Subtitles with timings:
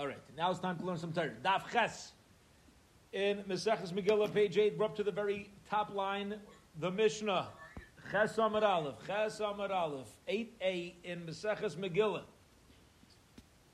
[0.00, 1.28] All right, now it's time to learn some Torah.
[1.44, 2.12] Daf Ches
[3.12, 4.78] in Maseches Megillah, page eight.
[4.78, 6.36] We're up to the very top line,
[6.78, 7.48] the Mishnah.
[8.10, 12.22] Ches Amar Aleph, Ches Amar Aleph, eight A in Maseches Megillah.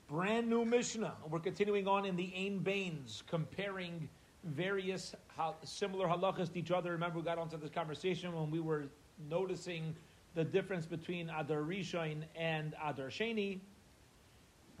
[0.09, 1.13] Brand new Mishnah.
[1.29, 4.09] We're continuing on in the Ain Bains, comparing
[4.43, 5.15] various
[5.63, 6.91] similar halachas to each other.
[6.91, 8.87] Remember, we got onto this conversation when we were
[9.29, 9.95] noticing
[10.35, 13.61] the difference between Adar Rishon and Adar Sheni.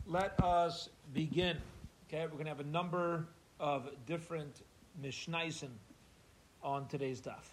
[0.09, 1.57] Let us begin.
[2.07, 3.27] Okay, we're going to have a number
[3.59, 4.61] of different
[5.03, 5.71] Mishnaisim
[6.63, 7.43] on today's daf.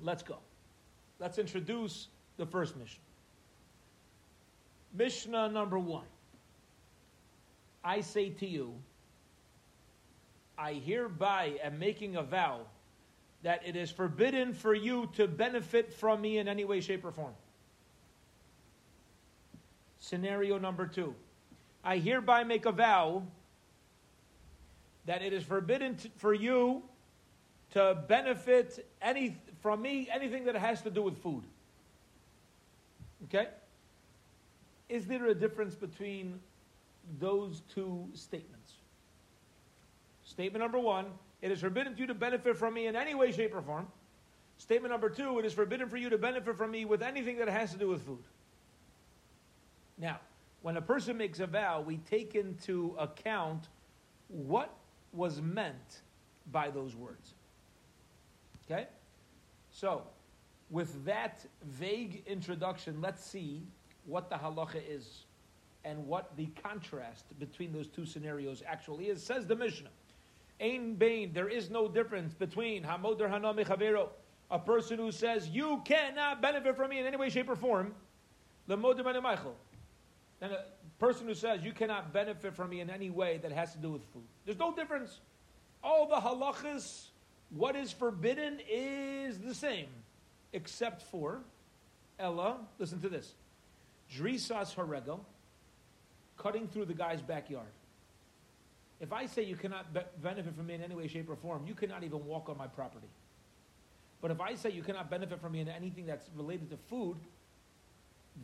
[0.00, 0.36] Let's go.
[1.18, 2.06] Let's introduce
[2.36, 3.00] the first Mishnah.
[4.94, 6.06] Mishnah number one.
[7.82, 8.72] I say to you,
[10.56, 12.60] I hereby am making a vow
[13.42, 17.10] that it is forbidden for you to benefit from me in any way, shape, or
[17.10, 17.34] form.
[19.98, 21.16] Scenario number two
[21.88, 23.22] I hereby make a vow
[25.06, 26.82] that it is forbidden to, for you
[27.70, 31.44] to benefit any from me anything that has to do with food.
[33.24, 33.46] Okay?
[34.90, 36.38] Is there a difference between
[37.18, 38.74] those two statements?
[40.26, 41.06] Statement number one
[41.40, 43.86] it is forbidden for you to benefit from me in any way, shape, or form.
[44.58, 47.48] Statement number two, it is forbidden for you to benefit from me with anything that
[47.48, 48.24] has to do with food.
[49.96, 50.18] Now,
[50.68, 53.68] when a person makes a vow, we take into account
[54.28, 54.76] what
[55.14, 56.02] was meant
[56.52, 57.32] by those words.
[58.70, 58.86] Okay?
[59.70, 60.02] So,
[60.68, 63.62] with that vague introduction, let's see
[64.04, 65.24] what the halacha is
[65.86, 69.22] and what the contrast between those two scenarios actually is.
[69.22, 69.88] Says the Mishnah.
[70.60, 74.10] Ain Bain, there is no difference between Hamoder Hanami Chavero,
[74.50, 77.94] a person who says, You cannot benefit from me in any way, shape, or form,
[78.66, 79.56] the Moder Michael.
[80.40, 80.64] And a
[80.98, 83.90] person who says, You cannot benefit from me in any way that has to do
[83.90, 84.24] with food.
[84.44, 85.20] There's no difference.
[85.82, 87.06] All the halachas,
[87.50, 89.88] what is forbidden is the same,
[90.52, 91.40] except for
[92.18, 93.34] Ella, listen to this.
[94.12, 95.20] Drisas Harego,
[96.36, 97.66] cutting through the guy's backyard.
[99.00, 101.64] If I say you cannot be- benefit from me in any way, shape, or form,
[101.66, 103.06] you cannot even walk on my property.
[104.20, 107.16] But if I say you cannot benefit from me in anything that's related to food,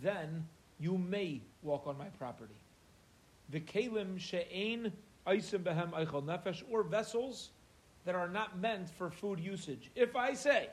[0.01, 0.47] then
[0.79, 2.55] you may walk on my property.
[3.51, 4.93] The kalim she'ein
[5.27, 7.51] aisim behem eichel nefesh, or vessels
[8.05, 9.91] that are not meant for food usage.
[9.95, 10.69] If I say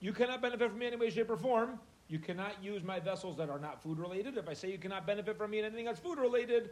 [0.00, 1.78] you cannot benefit from me in any way, shape, or form,
[2.08, 4.36] you cannot use my vessels that are not food related.
[4.36, 6.70] If I say you cannot benefit from me in anything that's food related,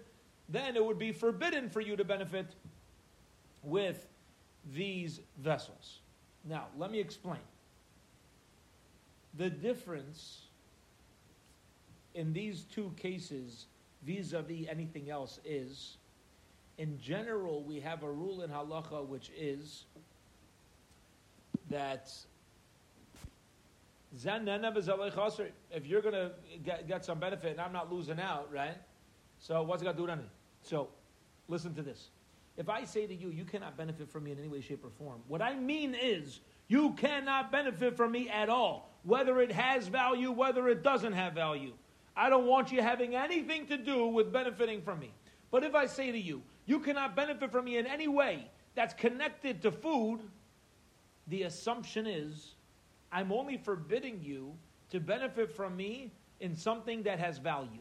[0.49, 2.55] then it would be forbidden for you to benefit
[3.63, 4.07] with
[4.75, 6.01] these vessels.
[6.45, 7.41] Now, let me explain.
[9.35, 10.43] The difference
[12.15, 13.67] in these two cases
[14.03, 15.97] vis a vis anything else is,
[16.79, 19.85] in general, we have a rule in halacha which is
[21.71, 22.13] that
[24.15, 28.77] if you're going to get, get some benefit and I'm not losing out, right?
[29.39, 30.31] So what's it got to do with anything?
[30.63, 30.89] So
[31.49, 32.11] listen to this.
[32.57, 34.91] If I say to you, you cannot benefit from me in any way, shape, or
[34.91, 39.89] form, what I mean is you cannot benefit from me at all, whether it has
[39.89, 41.73] value, whether it doesn't have value.
[42.17, 45.13] I don't want you having anything to do with benefiting from me.
[45.51, 48.95] But if I say to you, you cannot benefit from me in any way that's
[48.95, 50.21] connected to food,
[51.29, 52.55] the assumption is
[53.11, 54.55] I'm only forbidding you
[54.91, 57.81] to benefit from me in something that has value.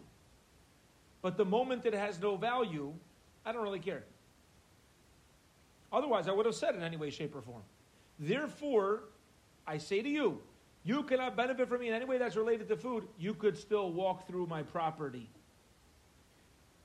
[1.21, 2.93] But the moment it has no value,
[3.45, 4.03] I don't really care.
[5.91, 7.63] Otherwise, I would have said in any way, shape, or form.
[8.17, 9.03] Therefore,
[9.67, 10.41] I say to you,
[10.83, 13.07] you cannot benefit from me in any way that's related to food.
[13.19, 15.29] You could still walk through my property.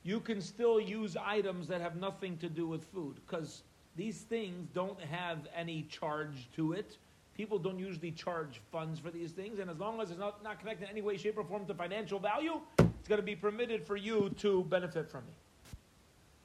[0.03, 3.63] You can still use items that have nothing to do with food because
[3.95, 6.97] these things don't have any charge to it.
[7.35, 10.59] People don't usually charge funds for these things, and as long as it's not, not
[10.59, 13.85] connected in any way, shape, or form to financial value, it's going to be permitted
[13.85, 15.33] for you to benefit from me.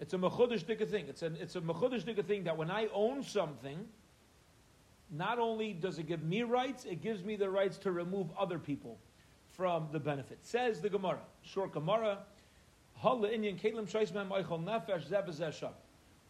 [0.01, 1.07] It's a mechudish thing.
[1.09, 3.87] It's a, it's a mechudish thing that when I own something,
[5.13, 8.59] not only does it give me rights, it gives me the rights to remove other
[8.59, 8.99] people
[9.57, 10.39] from the benefit.
[10.43, 12.19] Says the Gemara, short Gemara,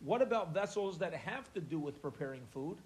[0.01, 2.77] what about vessels that have to do with preparing food?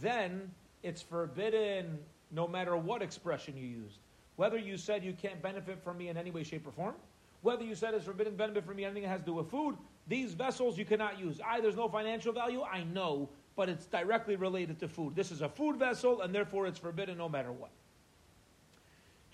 [0.00, 0.50] Then
[0.82, 1.98] it's forbidden
[2.32, 3.98] no matter what expression you used.
[4.36, 6.94] Whether you said you can't benefit from me in any way, shape, or form,
[7.42, 9.76] whether you said it's forbidden benefit from me anything that has to do with food,
[10.08, 11.40] these vessels you cannot use.
[11.46, 13.28] I, there's no financial value, I know,
[13.60, 15.14] but it's directly related to food.
[15.14, 17.68] This is a food vessel, and therefore it's forbidden no matter what.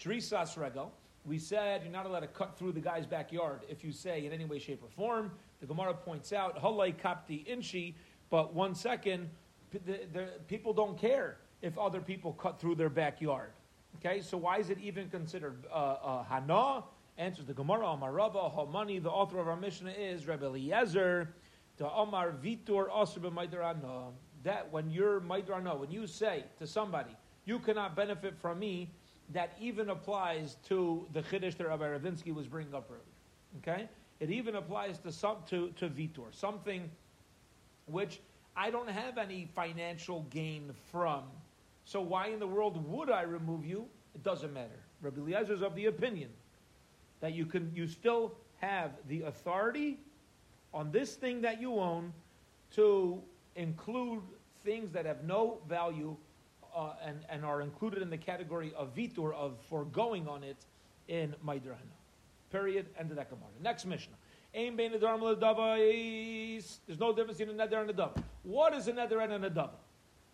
[0.03, 0.91] Trisas regal,
[1.25, 4.33] we said you're not allowed to cut through the guy's backyard if you say in
[4.33, 5.31] any way, shape, or form.
[5.61, 7.95] The Gemara points out, Halay kapti inshi,
[8.29, 9.31] but one second,
[9.71, 13.53] the, the, people don't care if other people cut through their backyard.
[13.99, 16.83] Okay, so why is it even considered uh, uh, hana?
[17.17, 21.33] Answers the Gemara, Amarava, Hamani, the author of our Mishnah is Rebbe Eliezer,
[21.79, 24.13] to Omar Vitor Asr
[24.45, 27.15] That when you're Maidrano, when you say to somebody,
[27.45, 28.91] you cannot benefit from me,
[29.33, 33.03] that even applies to the Chiddush that Rabbi Ravinsky was bringing up earlier.
[33.59, 33.89] Okay?
[34.21, 36.91] It even applies to some to, to Vitor, something
[37.87, 38.21] which
[38.57, 41.25] I don't have any financial gain from.
[41.85, 43.87] So why in the world would I remove you?
[44.15, 44.81] It doesn't matter.
[45.03, 46.31] Rabbi Eliezer is of the opinion
[47.21, 49.99] that you can you still have the authority
[50.77, 52.13] on this thing that you own
[52.75, 53.23] to
[53.55, 54.21] include
[54.63, 56.15] things that have no value
[56.77, 60.59] uh, and, and are included in the category of vitur, of foregoing on it
[61.09, 61.97] in Maidrahana.
[62.53, 62.87] Period.
[62.99, 63.49] End of that Gemara.
[63.63, 64.17] Next Mishnah.
[64.53, 65.01] There's
[67.01, 68.23] no difference between a neder and a dava.
[68.43, 69.71] What is a neder and a dava?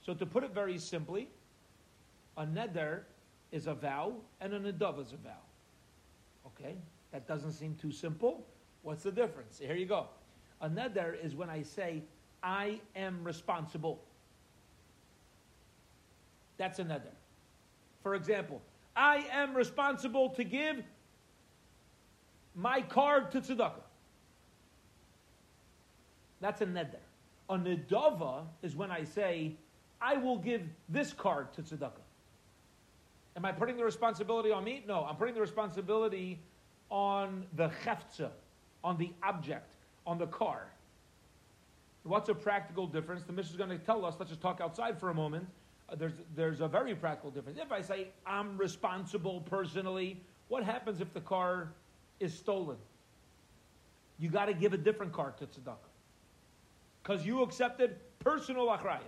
[0.04, 1.28] So to put it very simply,
[2.36, 3.02] a neder
[3.52, 5.30] is a vow and a nedava is a vow.
[6.46, 6.74] Okay,
[7.12, 8.44] that doesn't seem too simple.
[8.82, 9.60] What's the difference?
[9.60, 10.08] Here you go.
[10.62, 12.02] A neder is when I say,
[12.42, 14.00] I am responsible.
[16.56, 17.12] That's a neder.
[18.02, 18.62] For example,
[18.94, 20.82] I am responsible to give
[22.54, 23.82] my card to tzedakah.
[26.40, 27.00] That's a neder.
[27.50, 29.56] A nedava is when I say,
[30.00, 31.90] I will give this card to tzedakah.
[33.36, 34.84] Am I putting the responsibility on me?
[34.86, 36.38] No, I'm putting the responsibility
[36.90, 38.30] on the cheftza,
[38.84, 39.74] on the object,
[40.06, 40.66] on the car.
[42.04, 43.22] What's a practical difference?
[43.22, 45.46] The Mishnah is going to tell us, let's just talk outside for a moment.
[45.88, 47.58] Uh, there's, there's a very practical difference.
[47.62, 51.72] If I say, I'm responsible personally, what happens if the car
[52.18, 52.76] is stolen?
[54.18, 55.76] You got to give a different car to tzedakah.
[57.02, 59.00] Because you accepted personal achrayas.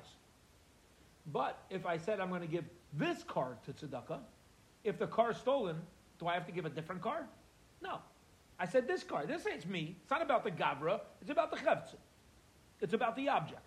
[1.33, 4.21] But if I said I'm going to give this car to tzedakah,
[4.85, 5.77] if the car is stolen,
[6.19, 7.27] do I have to give a different car?
[7.83, 7.99] No.
[8.59, 9.27] I said this car.
[9.27, 9.97] This ain't me.
[10.03, 11.01] It's not about the gavra.
[11.21, 11.97] It's about the chevtza.
[12.81, 13.61] It's about the object.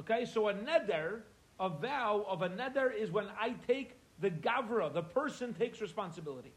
[0.00, 1.20] Okay, so a neder,
[1.60, 6.52] a vow of a neder is when I take the gavra, the person takes responsibility.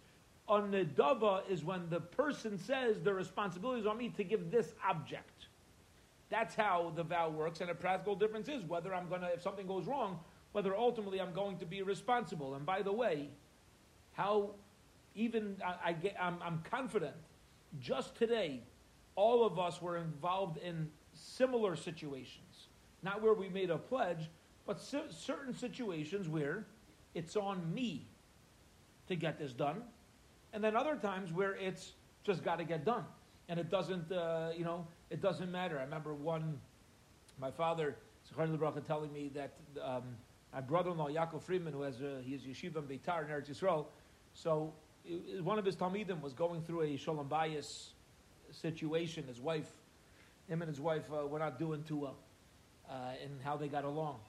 [0.50, 4.74] A nedava is when the person says the responsibility is on me to give this
[4.88, 5.48] object.
[6.30, 9.68] That's how the vow works, and a practical difference is whether I'm gonna, if something
[9.68, 10.20] goes wrong,
[10.54, 12.56] whether ultimately I'm going to be responsible.
[12.56, 13.30] And by the way,
[14.14, 14.52] how
[15.16, 17.16] even I, I get, I'm, I'm confident.
[17.80, 18.62] Just today,
[19.16, 22.68] all of us were involved in similar situations,
[23.02, 24.30] not where we made a pledge,
[24.66, 26.66] but certain situations where
[27.14, 28.08] it's on me
[29.08, 29.84] to get this done,
[30.54, 33.06] and then other times where it's just got to get done,
[33.50, 35.80] and it doesn't, uh, you know, it doesn't matter.
[35.80, 36.60] I remember one,
[37.40, 37.98] my father,
[38.88, 39.54] telling me that
[39.84, 40.04] um,
[40.54, 43.86] my brother-in-law Yaakov Friedman, who has a, he has yeshiva in Beitar in Eretz Yisrael,
[44.34, 44.74] so
[45.42, 47.90] one of his talmidim was going through a shalom bayis
[48.52, 49.26] situation.
[49.28, 49.72] His wife,
[50.48, 52.18] him and his wife, uh, were not doing too well
[52.90, 54.20] uh, in how they got along.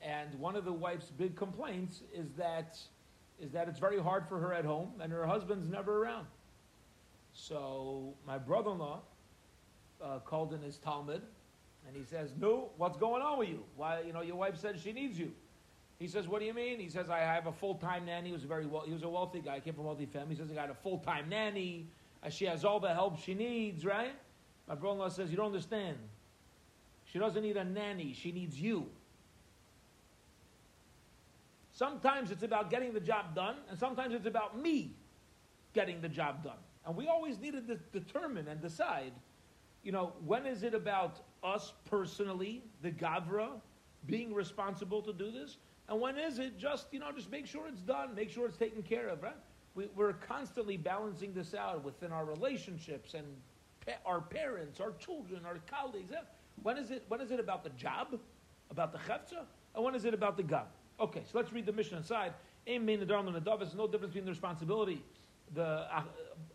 [0.00, 2.78] And one of the wife's big complaints is that
[3.40, 6.26] is that it's very hard for her at home, and her husband's never around.
[7.32, 9.00] So my brother-in-law
[10.00, 11.20] uh, called in his talmid,
[11.86, 13.64] and he says, "No, what's going on with you?
[13.76, 15.32] Why, you know, your wife said she needs you."
[15.98, 18.32] He says, "What do you mean?" He says, "I have a full time nanny." He
[18.32, 19.60] was a very well, he was a wealthy guy.
[19.60, 20.34] Came from a wealthy family.
[20.34, 21.86] He says, "I got a full time nanny.
[22.22, 24.14] Uh, she has all the help she needs." Right?
[24.66, 25.96] My brother-in-law says, "You don't understand.
[27.06, 28.12] She doesn't need a nanny.
[28.12, 28.90] She needs you."
[31.72, 34.94] Sometimes it's about getting the job done, and sometimes it's about me
[35.72, 36.58] getting the job done.
[36.86, 39.12] And we always need to determine and decide,
[39.82, 43.60] you know, when is it about us personally, the Gavra,
[44.06, 45.56] being responsible to do this,
[45.88, 48.56] and when is it just, you know, just make sure it's done, make sure it's
[48.56, 49.36] taken care of, right?
[49.74, 53.26] We, are constantly balancing this out within our relationships and
[53.84, 56.12] pa- our parents, our children, our colleagues.
[56.62, 58.18] When is it, when is it about the job,
[58.70, 60.66] about the chefza, and when is it about the gab?
[61.00, 62.32] Okay, so let's read the mission inside.
[62.66, 63.58] Aim the and the dove.
[63.58, 65.02] There's no difference between the responsibility
[65.54, 66.02] the, uh,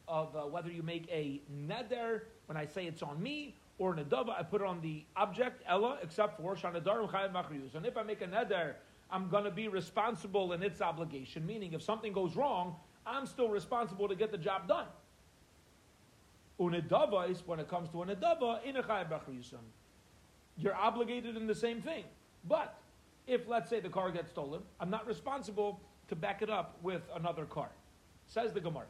[0.08, 4.04] of uh, whether you make a neder when I say it's on me or an
[4.04, 8.22] adava, I put it on the object, Ella, except for Shanadar And if I make
[8.22, 8.74] a neder
[9.12, 12.76] I'm going to be responsible in its obligation, meaning if something goes wrong,
[13.06, 14.88] I'm still responsible to get the job done.
[16.60, 18.60] Unedava is when it comes to an edava,
[20.58, 22.04] you're obligated in the same thing.
[22.48, 22.78] But
[23.28, 27.02] if, let's say, the car gets stolen, I'm not responsible to back it up with
[27.16, 27.70] another car.
[28.28, 28.86] Says the Gemara.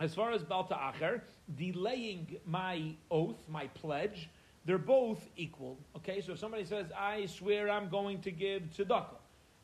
[0.00, 1.20] As far as Balta Acher,
[1.56, 4.28] delaying my oath, my pledge,
[4.64, 5.78] they're both equal.
[5.96, 9.16] Okay, so if somebody says, I swear I'm going to give tzedakah,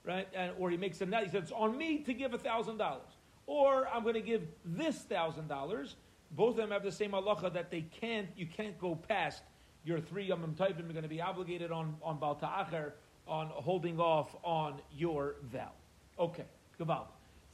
[0.05, 0.29] right?
[0.35, 2.79] And, or he makes a net, he says, it's on me to give a thousand
[2.79, 3.11] dollars.
[3.47, 5.97] Or I'm going to give this thousand dollars.
[6.33, 9.43] Both of them have the same halacha that they can't, you can't go past
[9.85, 10.81] your three Yomim Taivim.
[10.81, 12.93] You're going to be obligated on, on Balta Acher,
[13.27, 15.71] on holding off on your vow.
[16.19, 16.45] Okay,
[16.79, 17.07] Gaval.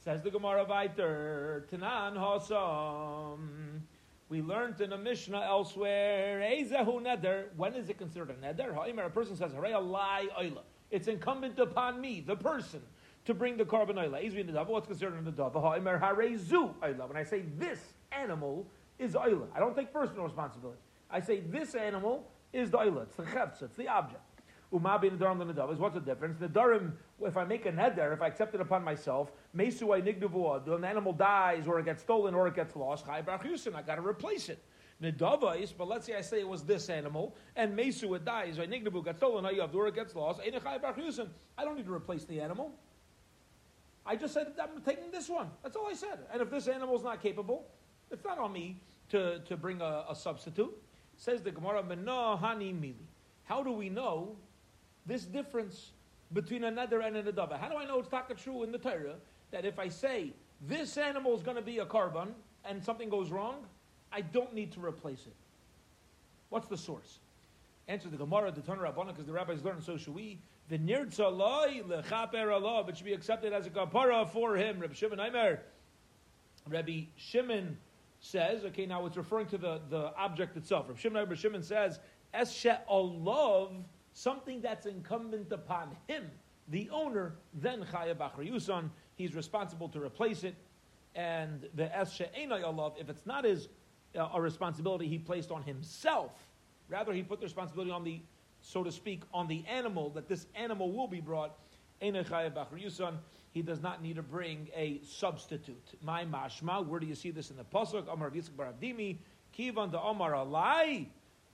[0.03, 3.79] Says the Gemara Viter, Tanan Hosam.
[4.27, 7.45] We learned in a Mishnah elsewhere, Neder.
[7.55, 9.05] When is it considered a Neder?
[9.05, 10.63] A person says, lie oila.
[10.89, 12.81] It's incumbent upon me, the person,
[13.25, 14.67] to bring the korban oila.
[14.67, 15.53] What's considered an Nadav?
[17.07, 17.79] When I say this
[18.11, 18.65] animal
[18.97, 20.79] is oila, I don't take personal responsibility.
[21.11, 23.03] I say this animal is the oila.
[23.03, 23.61] It's the chefs.
[23.61, 24.21] It's the object.
[24.75, 26.37] Umabi Nadarim the Nadav is what's the difference?
[26.39, 26.91] Nadarim,
[27.21, 30.75] if I make a neder, if I accept it upon myself, Mesu I nigdavua, the
[30.85, 34.49] animal dies or it gets stolen or it gets lost, Chai I got to replace
[34.49, 34.61] it.
[35.01, 38.65] Nedavais, but let's say I say it was this animal, and Mesu it dies, I
[38.65, 42.71] nigdavu got stolen, or it gets lost, I don't need to replace the animal.
[44.05, 45.49] I just said I'm taking this one.
[45.63, 46.19] That's all I said.
[46.31, 47.65] And if this animal is not capable,
[48.11, 50.75] it's not on me to, to bring a, a substitute.
[51.17, 52.93] Says the Gemara, hani mili.
[53.45, 54.35] How do we know
[55.05, 55.91] this difference
[56.33, 57.59] between a and a nedava.
[57.59, 59.15] How do I know it's taka true in the Torah
[59.51, 62.29] that if I say this animal is going to be a korban
[62.65, 63.65] and something goes wrong,
[64.11, 65.35] I don't need to replace it?
[66.49, 67.19] What's the source?
[67.87, 70.39] Answer the Gemara, the Tanur Rabbana, because the rabbis learn, so should we.
[70.69, 74.79] The nirtzaloi lechaper Allah, but should be accepted as a kapara for him.
[74.79, 75.59] Rabbi Shimon Aimer,
[76.67, 77.77] Rabbi Shimon
[78.19, 80.87] says, okay, now it's referring to the, the object itself.
[80.87, 81.99] Rabbi Shimon, Rabbi Shimon says,
[82.33, 83.71] es she'olav
[84.15, 86.31] something that's incumbent upon him,
[86.69, 90.55] the owner, then Chaya Yusan, he's responsible to replace it.
[91.13, 92.63] And the Es She'enay
[92.99, 93.69] if it's not his
[94.17, 96.31] uh, a responsibility he placed on himself,
[96.89, 98.21] rather he put the responsibility on the,
[98.61, 101.57] so to speak, on the animal, that this animal will be brought,
[102.01, 103.17] Yusan,
[103.51, 105.93] he does not need to bring a substitute.
[106.01, 108.11] My mashma, where do you see this in the Pasuk?
[108.11, 109.17] Amar Yitzchak bar Avdimi,
[109.57, 111.07] Kivan the Amar Alai,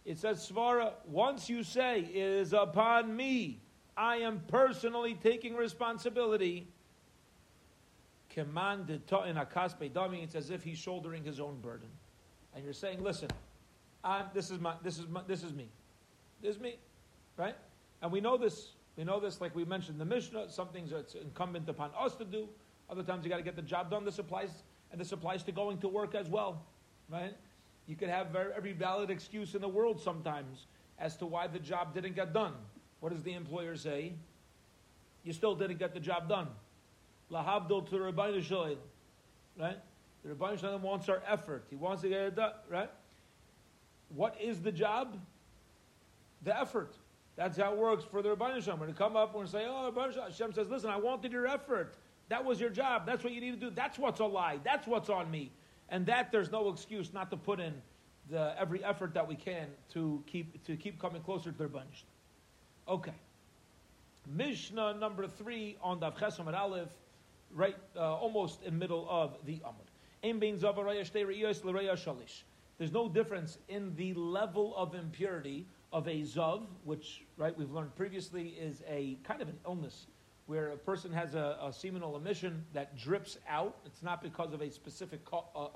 [0.05, 3.62] it says, Svara, once you say, it is upon me,
[3.96, 6.67] I am personally taking responsibility.
[8.29, 11.89] Commanded in a kaspe dummy, it's as if he's shouldering his own burden.
[12.55, 13.29] And you're saying, listen,
[14.03, 15.70] I'm, this is my, this is my, this is me.
[16.41, 16.77] This is me.
[17.38, 17.55] Right?
[18.01, 18.72] And we know this.
[18.98, 22.25] We know this, like we mentioned the Mishnah, some things it's incumbent upon us to
[22.25, 22.50] do.
[22.89, 24.03] Other times you got to get the job done.
[24.03, 24.50] This applies,
[24.91, 26.65] and this applies to going to work as well.
[27.10, 27.34] Right?
[27.88, 30.68] You could have every valid excuse in the world sometimes
[31.00, 32.54] as to why the job didn't get done.
[33.00, 34.14] What does the employer say?
[35.24, 36.48] You still didn't get the job done.
[37.32, 38.78] Lahabdil to the Rabbi Shalom.
[39.58, 39.78] Right?
[40.24, 41.66] The Rabbi Shalom wants our effort.
[41.70, 42.54] He wants to get it done.
[42.70, 42.90] Right?
[44.10, 45.18] What is the job?
[46.44, 46.96] The effort.
[47.36, 48.80] That's how it works for the Rabbi Shalom.
[48.80, 51.96] When they come up and say, oh, Rabbi Hashem says, listen, I wanted your effort.
[52.30, 53.06] That was your job.
[53.06, 53.70] That's what you need to do.
[53.70, 54.60] That's what's a lie.
[54.64, 55.52] That's what's on me.
[55.91, 57.74] And that there's no excuse not to put in
[58.29, 62.05] the, every effort that we can to keep, to keep coming closer to their bunch.
[62.88, 63.13] Okay.
[64.27, 66.89] Mishnah number three on the Chesam and Aleph,
[67.53, 69.88] right, uh, almost in middle of the Amud.
[72.77, 77.95] There's no difference in the level of impurity of a zav, which, right, we've learned
[77.95, 80.07] previously is a kind of an illness
[80.51, 83.77] where a person has a, a seminal emission that drips out.
[83.86, 85.22] It's not because of a specific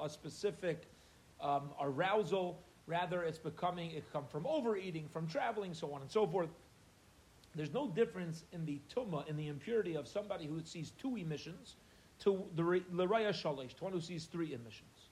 [0.02, 0.90] a, specific
[1.40, 2.60] um, arousal.
[2.86, 6.50] Rather, it's becoming it come from overeating, from traveling, so on and so forth.
[7.56, 11.78] There's no difference in the tuma, in the impurity of somebody who sees two emissions,
[12.20, 15.10] to the leraya shalish, to one who sees three emissions.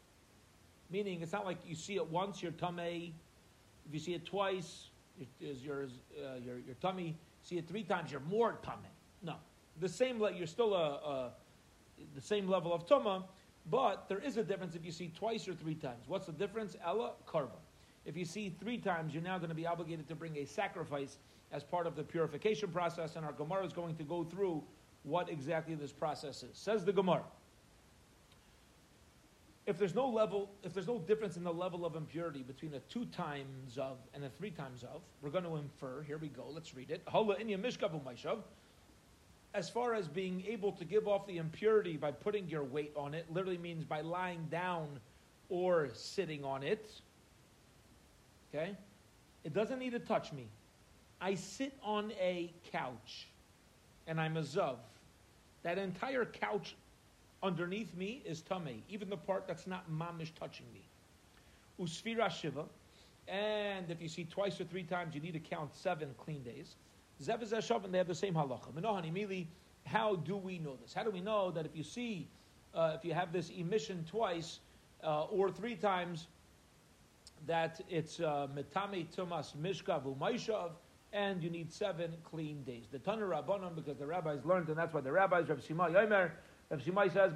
[0.89, 3.13] Meaning, it's not like you see it once, your tamei.
[3.87, 4.89] If you see it twice,
[5.39, 7.13] is your, uh, your your tamei.
[7.43, 8.92] See it three times, you're more tamei.
[9.79, 10.23] The same.
[10.35, 11.31] You're still a, a
[12.15, 13.23] the same level of tuma,
[13.69, 16.05] but there is a difference if you see twice or three times.
[16.07, 16.75] What's the difference?
[16.85, 17.59] Ella karba.
[18.05, 21.17] If you see three times, you're now going to be obligated to bring a sacrifice
[21.51, 24.63] as part of the purification process, and our Gemara is going to go through
[25.03, 26.57] what exactly this process is.
[26.57, 27.23] Says the Gemara.
[29.65, 32.79] If there's no level, if there's no difference in the level of impurity between a
[32.79, 36.01] two times of and a three times of, we're going to infer.
[36.01, 36.49] Here we go.
[36.49, 37.01] Let's read it
[39.53, 43.13] as far as being able to give off the impurity by putting your weight on
[43.13, 44.87] it, literally means by lying down
[45.49, 46.89] or sitting on it.
[48.53, 48.75] Okay?
[49.43, 50.47] It doesn't need to touch me.
[51.21, 53.27] I sit on a couch
[54.07, 54.77] and I'm a Zov.
[55.61, 56.75] That entire couch
[57.41, 60.81] underneath me is tamei, even the part that's not mamish touching me.
[61.79, 62.65] Usfira shiva,
[63.27, 66.75] and if you see twice or three times, you need to count seven clean days.
[67.21, 68.71] Zev and they have the same halacha.
[68.73, 69.47] Minohani mili,
[69.85, 70.93] how do we know this?
[70.93, 72.29] How do we know that if you see,
[72.73, 74.59] uh, if you have this emission twice
[75.03, 76.27] uh, or three times,
[77.45, 80.71] that it's uh, metame tumas mishkav umayshav,
[81.11, 82.85] and you need seven clean days.
[82.91, 86.31] The Tanur Rabbanon, because the rabbis learned, and that's why the rabbis, Rav Shimai Yomer,
[86.69, 87.33] Rav Shimai says.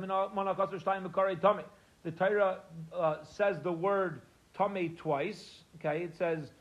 [2.03, 2.60] The Torah
[2.93, 4.22] uh, says the word
[4.57, 5.63] Tame twice.
[5.75, 6.51] Okay, it says,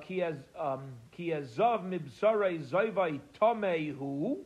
[0.00, 4.38] Ki um, zav mibsare zayvai Tame hu.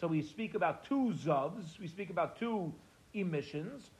[0.00, 2.72] So we speak about two zavs, we speak about two
[3.12, 3.90] emissions.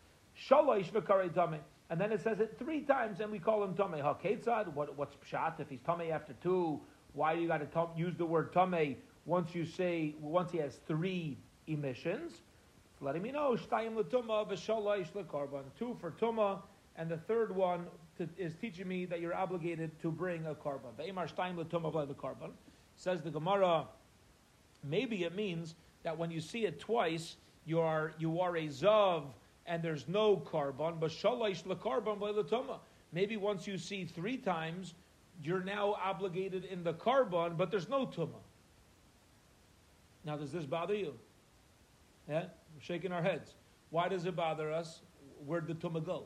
[0.49, 0.93] Shalosh
[1.35, 1.61] Tame.
[1.91, 4.03] And then it says it three times, and we call him Tame.
[4.03, 5.61] HaKetzad, what, what's Pshat?
[5.61, 6.81] If he's Tame after two,
[7.13, 8.97] why do you got to use the word Tame
[9.27, 12.33] once you say, once he has three emissions?
[13.01, 15.65] Letting me know, Shtayim L'Tumah V'Shalosh L'Karban.
[15.79, 16.63] Two for Tumah,
[16.97, 17.87] and the third one
[18.19, 20.93] to, is teaching me that you're obligated to bring a korban.
[20.99, 22.51] Ve'emar Shtayim L'Tumah V'Karban.
[22.97, 23.87] Says the Gemara,
[24.83, 29.25] maybe it means that when you see it twice, you are, you are a Zav,
[29.67, 32.19] and there's no korban, but shalish lekarbon
[32.49, 32.79] tuma.
[33.13, 34.95] Maybe once you see three times,
[35.43, 38.41] you're now obligated in the korban, but there's no tuma.
[40.25, 41.15] Now, does this bother you?
[42.29, 42.45] Yeah,
[42.75, 43.55] we're shaking our heads.
[43.91, 45.01] Why does it bother us?
[45.47, 46.25] Where'd the tuma go?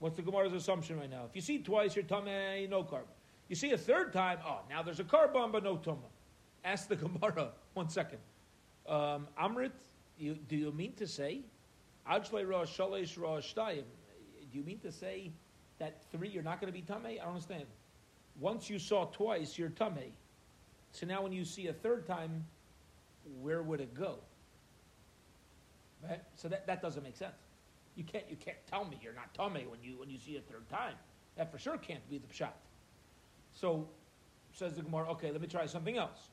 [0.00, 1.24] What's the Gemara's assumption right now?
[1.28, 3.04] If you see twice, you're tuma, no korban.
[3.48, 5.98] You see a third time, oh, now there's a korban, but no tuma.
[6.64, 7.50] Ask the Gemara.
[7.74, 8.18] One second.
[8.88, 9.72] Um, Amrit,
[10.18, 11.42] you, do you mean to say
[12.10, 13.84] Ajle Rosh Shalish Rosh Shtayim.
[14.50, 15.30] Do you mean to say
[15.78, 17.20] that three you're not going to be Tameh?
[17.20, 17.64] I don't understand.
[18.38, 20.10] Once you saw twice, you're Tameh.
[20.92, 22.44] So now when you see a third time,
[23.40, 24.16] where would it go?
[26.02, 26.22] Right?
[26.34, 27.34] So that, that doesn't make sense.
[28.00, 30.40] You can't you can't tell me you're not Tameh when you when you see a
[30.40, 30.94] third time.
[31.36, 32.54] That for sure can't be the Pshat.
[33.52, 33.86] So
[34.54, 36.30] says the Gemara, okay, let me try something else.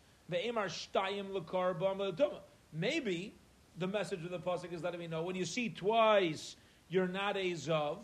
[2.71, 3.33] Maybe
[3.77, 6.55] the message of the pasuk is letting me know when you see twice,
[6.87, 7.97] you're not a zav.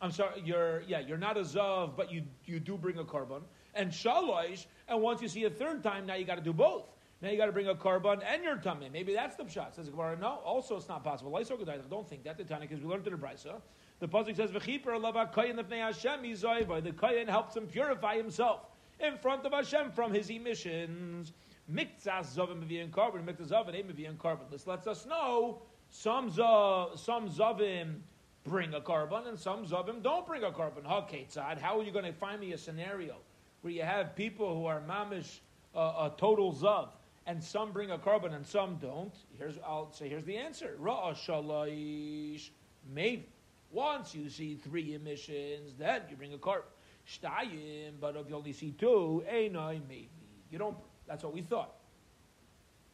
[0.00, 3.42] I'm sorry, you're yeah, you're not a zav, but you you do bring a korban
[3.74, 4.66] and shalosh.
[4.88, 6.88] And once you see a third time, now you got to do both.
[7.24, 8.92] Now you got to bring a korban and your tamei.
[8.92, 9.76] Maybe that's the pshat.
[9.76, 10.18] Says Gemara.
[10.20, 11.30] No, also it's not possible.
[11.32, 13.62] Don't think that the Tana because we learned in the Brisa.
[14.00, 18.66] The pasuk says v'chiper lava kayin lefnei Hashem The kayin helps him purify himself
[19.00, 21.32] in front of Hashem from his emissions.
[21.72, 24.50] Miktzas Zavim Mevian korban, Miktzas Zavim ain't korban.
[24.50, 28.00] This lets us know some, zav, some Zavim
[28.44, 30.84] bring a korban and some Zavim don't bring a korban.
[30.84, 33.16] Haketzad, how are you going to find me a scenario
[33.62, 35.38] where you have people who are mamish
[35.74, 36.90] uh, a total Zav
[37.26, 39.14] and some bring a korban and some don't?
[39.38, 40.76] Here's, I'll say, here's the answer.
[40.80, 42.50] Ra'a Shalish,
[42.92, 43.28] maybe.
[43.70, 46.62] Once you see three emissions, then you bring a korban.
[47.06, 50.08] Shtayim, but if you only see two, Einai, maybe.
[50.50, 51.74] You don't that's what we thought.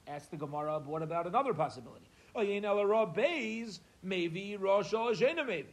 [0.07, 2.07] Ask the Gemara, what about another possibility?
[2.35, 2.43] Oh,
[4.03, 5.69] maybe Rosh maybe.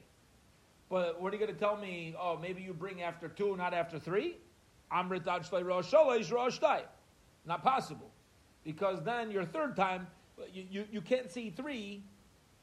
[0.90, 2.16] But what are you going to tell me?
[2.20, 4.38] Oh, maybe you bring after two, not after three?
[4.92, 5.26] Amrit
[5.66, 6.60] Rosh Rosh
[7.46, 8.12] Not possible.
[8.68, 10.08] Because then your third time,
[10.52, 12.04] you, you, you can't see three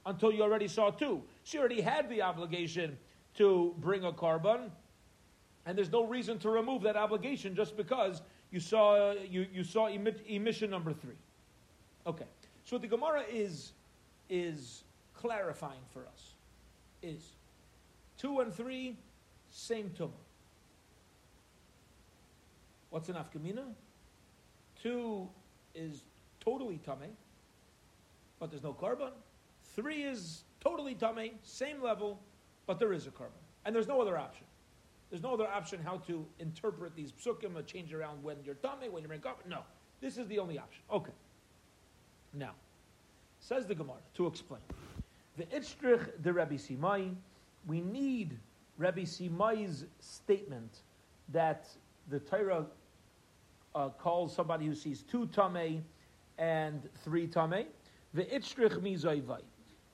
[0.04, 1.22] until you already saw two.
[1.44, 2.98] She already had the obligation
[3.38, 4.68] to bring a korban,
[5.64, 9.86] and there's no reason to remove that obligation just because you saw, you, you saw
[9.86, 11.16] emission number three.
[12.06, 12.26] Okay.
[12.66, 13.72] So what the Gemara is,
[14.28, 16.34] is clarifying for us
[17.02, 17.30] is
[18.18, 18.94] two and three,
[19.50, 20.10] same tumah.
[22.90, 23.64] What's an afkamina?
[24.82, 25.30] Two
[25.74, 26.02] is
[26.40, 27.10] totally tamei,
[28.38, 29.10] but there's no korban.
[29.74, 32.20] Three is totally tamei, same level,
[32.66, 33.40] but there is a korban.
[33.64, 34.46] And there's no other option.
[35.10, 38.90] There's no other option how to interpret these psukim or change around when you're tamei,
[38.90, 39.48] when you're in korban.
[39.48, 39.60] No.
[40.00, 40.82] This is the only option.
[40.92, 41.12] Okay.
[42.34, 42.52] Now,
[43.40, 44.60] says the Gemara to explain.
[45.37, 47.14] The Itzrich the Rabbi Simai,
[47.66, 48.38] we need
[48.78, 50.78] Rabbi Simai's statement
[51.30, 51.68] that
[52.08, 52.66] the Torah
[53.74, 55.84] uh, calls somebody who sees two tame
[56.38, 57.66] and three tame.
[58.12, 59.40] The Itzrich mizayvai.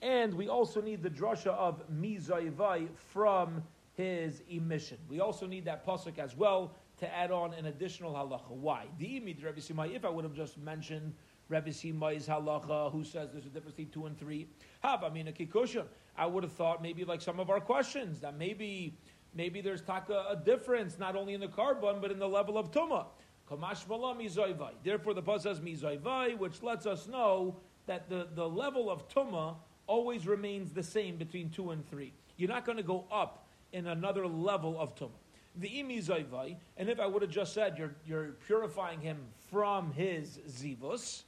[0.03, 3.63] And we also need the drasha of mizayvai from
[3.95, 4.99] his emission.
[5.09, 8.51] We also need that pasuk as well to add on an additional halacha.
[8.51, 8.87] Why?
[8.99, 11.15] The imid Rabbi Simai, if I would have just mentioned
[11.49, 14.49] Rabbi Simai's halacha, who says there's a difference between two and three,
[14.83, 15.85] have I mean a kikushim.
[16.17, 18.95] I would have thought maybe like some of our questions that maybe
[19.35, 22.71] maybe there's taka a difference not only in the korban but in the level of
[22.71, 23.07] tuma.
[23.51, 29.57] Therefore, the pasuk says mizayvai, which lets us know that the, the level of tuma
[29.87, 32.13] always remains the same between two and three.
[32.37, 35.11] You're not going to go up in another level of tumah.
[35.57, 39.19] The imi and if I would have just said you're, you're purifying him
[39.51, 41.25] from his zivus,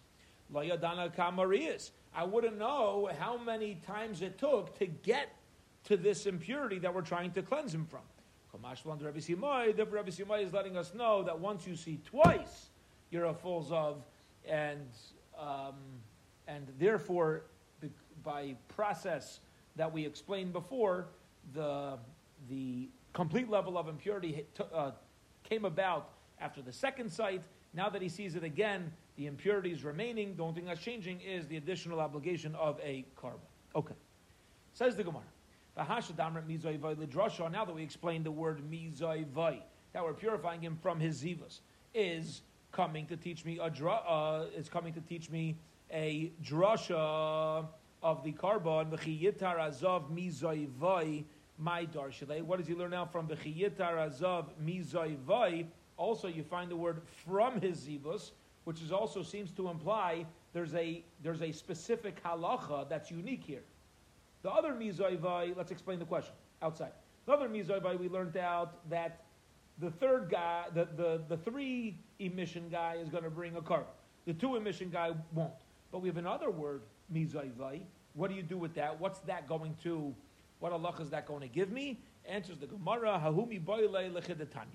[0.54, 5.34] layadana kamarias, I wouldn't know how many times it took to get
[5.84, 8.02] to this impurity that we're trying to cleanse him from.
[8.52, 8.74] Rabbi
[9.90, 12.68] Rabbi Simai is letting us know that once you see twice,
[13.10, 13.96] you're a full zav,
[14.46, 14.88] and
[15.38, 15.74] um,
[16.46, 17.44] and therefore,
[18.22, 19.40] by process
[19.76, 21.06] that we explained before,
[21.54, 21.98] the
[22.50, 24.90] the complete level of impurity uh,
[25.44, 26.10] came about
[26.40, 27.42] after the second sight.
[27.74, 30.36] Now that he sees it again, the impurity is remaining.
[30.36, 33.40] The only thing that's changing is the additional obligation of a korban.
[33.74, 33.94] Okay.
[34.74, 35.22] Says the Gemara.
[35.76, 39.60] Now that we explained the word mizayvai,
[39.92, 41.60] that we're purifying him from his zivas,
[41.94, 45.56] is coming to teach me a dra, uh, is coming to teach me
[45.90, 47.66] a drasha
[48.02, 48.90] of the korban.
[48.90, 51.24] V'chiyitar azav mizayvai
[51.58, 52.42] my darshale.
[52.42, 55.66] What does he learn now from v'chiyitar azav mizayvai?
[55.96, 58.32] Also, you find the word from his zivus,
[58.64, 63.62] which is also seems to imply there's a there's a specific halacha that's unique here.
[64.42, 66.92] The other Mizoivai, let's explain the question outside.
[67.26, 69.24] The other Mizoivai, we learned out that
[69.78, 73.84] the third guy, the, the, the three emission guy is going to bring a korban.
[74.26, 75.52] The two emission guy won't.
[75.90, 77.82] But we have another word, Mizoivai.
[78.14, 79.00] What do you do with that?
[79.00, 80.14] What's that going to,
[80.58, 82.00] what Allah is that going to give me?
[82.28, 83.60] Answers the Gemara, Hahumi.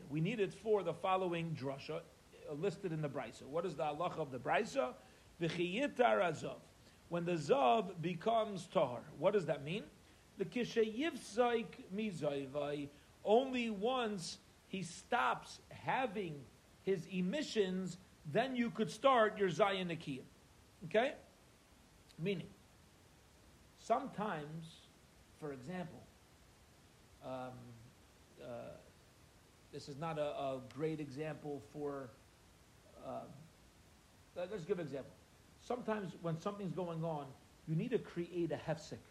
[0.10, 2.02] We need it for the following drasha
[2.50, 3.44] uh, listed in the Brisa.
[3.44, 4.94] What is the Allah of the Brisa?
[5.42, 6.58] V'chiyitar azov
[7.10, 9.02] when the zav becomes tahar.
[9.18, 9.84] What does that mean?
[10.38, 11.66] The kishayivzaik
[11.96, 12.90] mizayvai,
[13.24, 16.36] only once he stops having
[16.84, 17.98] his emissions,
[18.32, 20.22] then you could start your zayin akiyah.
[20.86, 21.14] Okay?
[22.20, 22.48] Meaning,
[23.80, 24.82] sometimes,
[25.40, 26.02] for example,
[27.26, 27.52] um,
[28.42, 28.48] uh,
[29.72, 32.10] this is not a, a great example for.
[33.06, 33.22] Uh,
[34.36, 35.12] let's give an example
[35.68, 37.26] sometimes when something's going on,
[37.68, 39.04] you need to create a hefsek.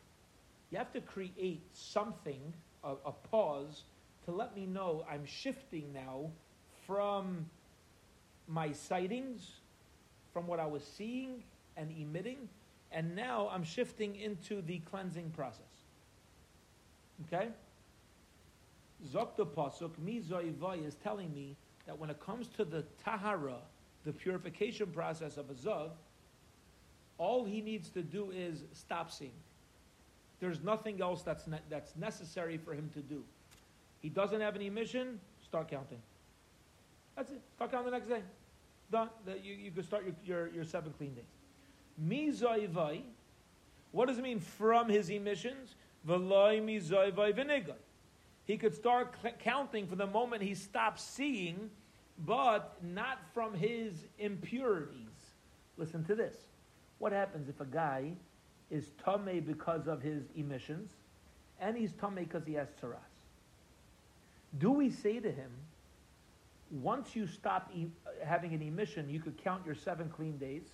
[0.71, 2.41] You have to create something,
[2.83, 3.83] a, a pause,
[4.25, 6.31] to let me know I'm shifting now
[6.87, 7.47] from
[8.49, 9.51] my sightings,
[10.33, 11.43] from what I was seeing
[11.77, 12.49] and emitting,
[12.91, 15.61] and now I'm shifting into the cleansing process.
[17.27, 17.49] Okay?
[19.13, 23.59] Zokta Pasuk, Mizoivai is telling me that when it comes to the Tahara,
[24.05, 25.91] the purification process of a Zav,
[27.19, 29.33] all he needs to do is stop seeing.
[30.41, 33.23] There's nothing else that's, ne- that's necessary for him to do.
[34.03, 35.99] He doesn't have any mission, start counting.
[37.17, 37.41] That's it.
[37.55, 38.21] Start counting the next day.
[38.93, 39.09] Done.
[39.43, 41.25] You, you can start your, your, your seven clean days.
[42.07, 43.01] Mizaivai,
[43.93, 45.75] what does it mean from his emissions?
[46.07, 47.73] V'loi mizaivai v'nigai.
[48.45, 51.71] He could start counting from the moment he stops seeing,
[52.25, 55.01] but not from his impurities.
[55.77, 56.37] Listen to this.
[56.99, 58.13] What happens if a guy
[58.71, 60.91] is tame because of his emissions,
[61.61, 62.97] and he's tame because he has tsaras?
[64.59, 65.51] Do we say to him,
[66.71, 67.87] once you stop e-
[68.25, 70.65] having an emission, you could count your seven clean days?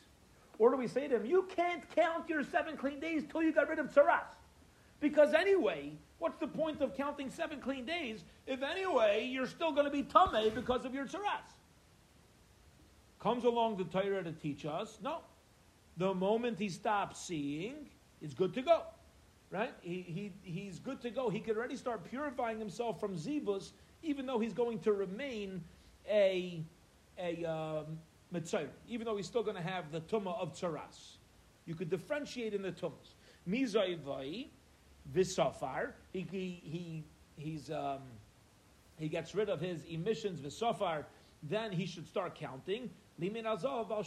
[0.58, 3.52] Or do we say to him, you can't count your seven clean days till you
[3.52, 4.36] got rid of tsaras?
[5.00, 9.86] Because anyway, what's the point of counting seven clean days if anyway you're still going
[9.86, 11.50] to be tame because of your tsaras?
[13.18, 15.18] Comes along the Torah to teach us, no,
[15.96, 17.88] the moment he stops seeing,
[18.20, 18.82] it's good to go.
[19.50, 19.74] Right?
[19.82, 21.28] He, he, he's good to go.
[21.28, 25.62] He could already start purifying himself from zibus, even though he's going to remain
[26.08, 26.62] a,
[27.18, 27.98] a um,
[28.88, 31.16] even though he's still going to have the tumah of tzaras.
[31.66, 33.14] You could differentiate in the tumas.
[33.48, 34.48] Mizayvai,
[35.14, 37.04] visafar, he, he, he,
[37.36, 38.00] he's, um,
[38.96, 41.04] he gets rid of his emissions, visafar,
[41.42, 42.88] then he should start counting.
[43.20, 44.04] Limin azav al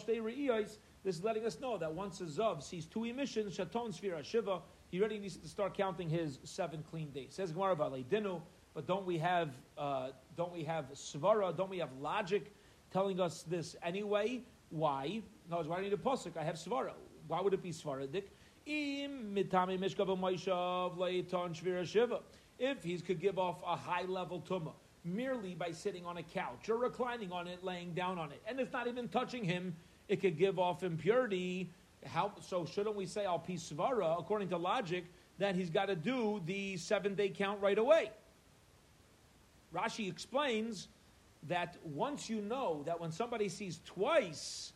[1.05, 4.61] this is letting us know that once a Zav sees two emissions, Shaton Sfira Shiva,
[4.89, 7.35] he already needs to start counting his seven clean days.
[7.35, 8.41] Says Gemara Dinu,
[8.73, 11.55] but don't we have uh, don't we have svara?
[11.55, 12.53] Don't we have logic
[12.91, 14.41] telling us this anyway?
[14.69, 15.21] Why?
[15.49, 16.37] No, why do I need a pasuk?
[16.37, 16.93] I have svara.
[17.27, 18.23] Why would it be svaradik?
[22.57, 26.67] If he could give off a high level tumah merely by sitting on a couch
[26.67, 29.75] or reclining on it, laying down on it, and it's not even touching him,
[30.07, 31.69] it could give off impurity.
[32.05, 35.05] How, so shouldn't we say al pisvara, according to logic,
[35.39, 38.11] that he's got to do the seven day count right away?
[39.73, 40.87] Rashi explains
[41.47, 44.73] that once you know that when somebody sees twice,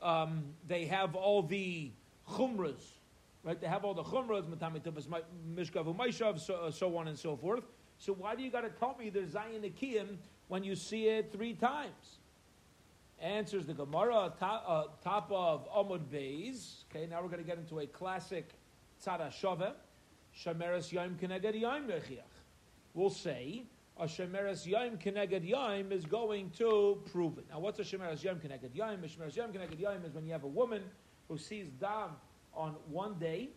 [0.00, 1.90] um, they have all the
[2.30, 2.98] chumras
[3.48, 3.60] right?
[3.60, 5.06] They have all the chumras, matami tumas,
[5.54, 7.64] mishkav umayshav, so, uh, so on and so forth.
[7.98, 10.16] So why do you got to tell me there's zayin nikiyim
[10.48, 12.17] when you see it three times?
[13.20, 16.84] Answers the Gemara, top, uh, top of Amud Beis.
[16.88, 18.50] Okay, now we're going to get into a classic
[19.04, 19.74] tzara shove.
[20.36, 22.22] Shemeres yom keneged yom rechiach.
[22.94, 23.64] We'll say
[23.98, 27.46] a shemeres yom keneged yom is going to prove it.
[27.50, 29.02] Now, what's a shemeres yom keneged yom?
[29.02, 30.84] A shemeres yom keneged yom is when you have a woman
[31.26, 32.10] who sees dam
[32.54, 33.48] on one day.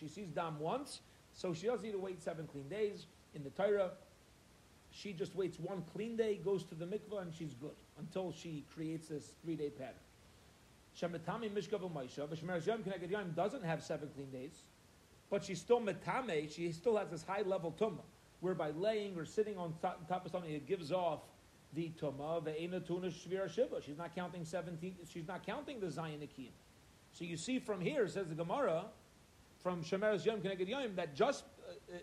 [0.00, 1.00] She sees dam once,
[1.32, 3.06] so she doesn't need to wait seven clean days.
[3.36, 3.92] In the Torah,
[4.90, 8.64] she just waits one clean day, goes to the mikvah, and she's good until she
[8.74, 9.94] creates this three-day pattern.
[11.00, 14.62] Shemetami mishkav u'maisha, but shemeres yom keneged yom doesn't have seven clean days,
[15.30, 16.50] but she's still metame.
[16.50, 18.04] She still has this high-level tumah
[18.40, 21.20] whereby laying or sitting on top, top of something it gives off
[21.74, 23.82] the tuma ve'ena tuna shvira shiva.
[23.84, 24.96] She's not counting seventeen.
[25.08, 26.52] She's not counting the zayin akiyim.
[27.12, 28.84] So you see from here says the Gemara,
[29.62, 31.44] from Shemeres Yom Keneged Yom, that just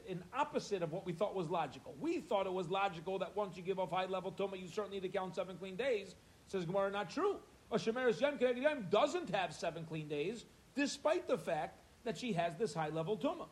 [0.08, 1.96] in opposite of what we thought was logical.
[2.00, 4.98] We thought it was logical that once you give off high level tuma, you certainly
[4.98, 6.16] need to count seven clean days.
[6.48, 7.38] Says Gemara, not true.
[7.72, 12.56] A Shemeres Yom Yom doesn't have seven clean days, despite the fact that she has
[12.56, 13.48] this high level tuma.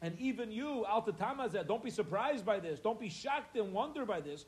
[0.00, 2.78] And even you, Altatamazeh, don't be surprised by this.
[2.78, 4.44] Don't be shocked and wonder by this.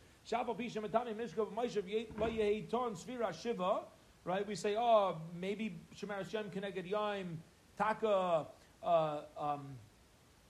[4.25, 4.47] Right?
[4.47, 7.37] We say, oh, maybe Shemar Hashem Keneged Yaim,
[7.81, 8.47] Taka
[8.83, 9.69] uh, um,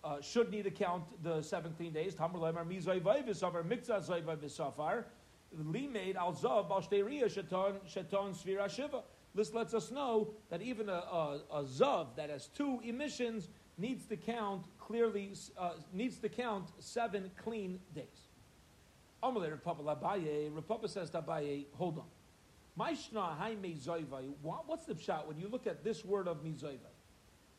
[0.02, 2.14] uh, should need to count the seven clean days.
[2.16, 5.04] Tamar Lemar Mizay Vayvisafar, Mikza Zay Vayvisafar,
[8.34, 9.02] Svira Shiva.
[9.32, 14.06] This lets us know that even a, a, a Zav that has two emissions needs
[14.06, 18.28] to count clearly, uh, needs to count seven clean days.
[19.22, 21.12] Amalei Labaye, says
[21.74, 22.06] hold on.
[22.76, 23.36] Maishna
[24.66, 26.78] what's the shot when you look at this word of Mizoivai?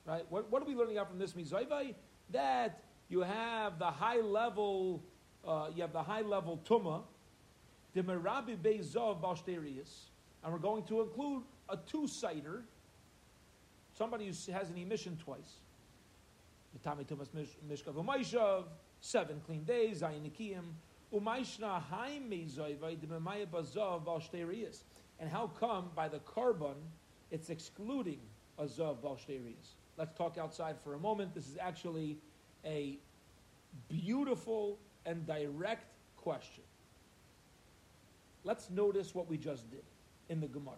[0.06, 0.26] Right?
[0.30, 1.94] What, what, are we learning out from this Mizoivai?
[2.32, 5.04] That you have the high level,
[5.48, 7.04] uh, you have the high level Tuma,
[7.94, 10.06] the Merabi Beizov Bashterius,
[10.44, 12.64] and we're going to include a two-sider,
[13.98, 15.60] somebody who has an emission twice.
[16.78, 17.28] Mitami Tumas
[17.70, 18.64] Mishkav Umayshav,
[19.02, 20.32] seven clean days, Zayin
[21.14, 24.84] Umayshna Haim Mezoivai, Dememaya Bazav Balshterias.
[25.20, 26.76] And how come by the korban
[27.30, 28.20] it's excluding
[28.58, 29.76] a Azav Balshterias?
[29.98, 31.36] Let's talk outside for a moment.
[31.36, 32.18] This is actually
[32.66, 32.98] a
[33.90, 36.64] beautiful and direct question.
[38.44, 39.84] Let's notice what we just did
[40.30, 40.76] in the Gemara.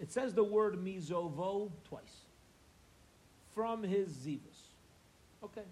[0.00, 2.24] It says the word mizovo twice
[3.54, 4.72] from his zivus.
[5.42, 5.62] Okay.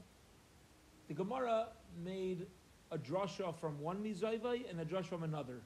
[1.08, 1.66] The Gemara
[2.04, 2.46] made
[2.90, 5.60] a drasha from one mizayvay and a drasha from another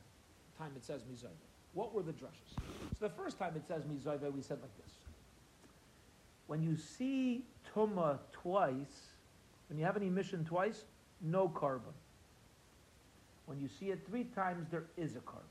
[0.58, 1.28] time it says mizayvay.
[1.74, 2.56] What were the drashas?
[2.98, 4.94] So the first time it says mizayvay, we said like this.
[6.46, 9.10] When you see tuma twice,
[9.68, 10.84] when you have an emission twice,
[11.20, 11.94] no korban.
[13.46, 15.42] When you see it three times, there is a korban.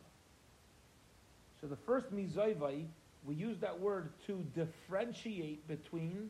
[1.59, 2.85] So the first mizayvay,
[3.25, 6.29] we use that word to differentiate between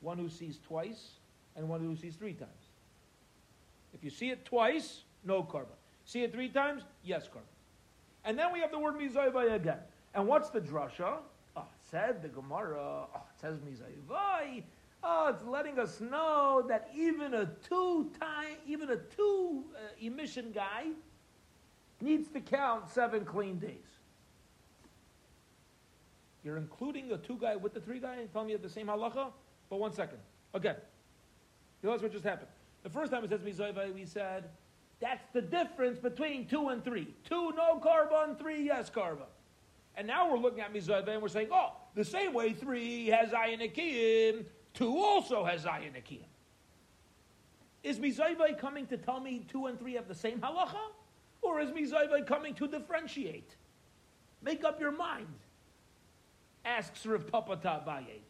[0.00, 1.12] one who sees twice
[1.56, 2.50] and one who sees three times.
[3.94, 5.76] If you see it twice, no korban.
[6.04, 7.48] See it three times, yes korban.
[8.24, 9.78] And then we have the word mizayvai again.
[10.14, 11.18] And what's the drasha?
[11.94, 13.06] Said the Gemara.
[13.14, 14.64] Oh, it says mizayvai.
[15.04, 20.50] Oh, it's letting us know that even a two time, even a two uh, emission
[20.52, 20.86] guy
[22.00, 24.00] needs to count seven clean days.
[26.42, 29.28] You're including the two guy with the three guy and telling me the same halacha?
[29.70, 30.18] But one second.
[30.52, 30.74] Again.
[31.80, 32.50] Realize what just happened.
[32.82, 34.46] The first time it says Mizayva, we said,
[34.98, 37.14] that's the difference between two and three.
[37.22, 39.28] Two no korban, three yes korban.
[39.96, 43.30] And now we're looking at Mizayva and we're saying, oh, the same way three has
[43.30, 45.92] Ayin two also has Ayin
[47.82, 50.74] Is Mizayva coming to tell me two and three have the same halacha?
[51.42, 53.54] Or is Mizayva coming to differentiate?
[54.42, 55.28] Make up your mind.
[56.64, 58.20] Asks Rav Papa Tabaye.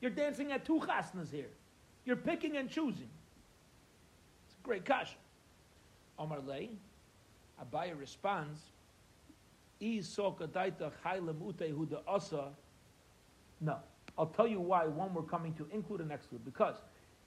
[0.00, 1.50] You're dancing at two chasnas here.
[2.04, 3.08] You're picking and choosing.
[4.46, 5.14] It's a great kasha.
[6.18, 6.70] Omar Lei,
[7.62, 8.60] Abaye responds,
[13.60, 13.76] no.
[14.18, 16.44] I'll tell you why one we're coming to include and exclude.
[16.44, 16.76] Because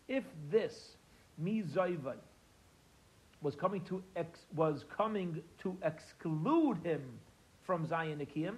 [0.07, 0.97] if this
[1.37, 1.63] mi
[3.41, 7.01] was coming to ex, was coming to exclude him
[7.65, 8.55] from Zion Nikiyim,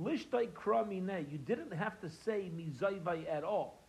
[0.00, 3.80] Lishtai kramine, you didn't have to say mizayvai at all.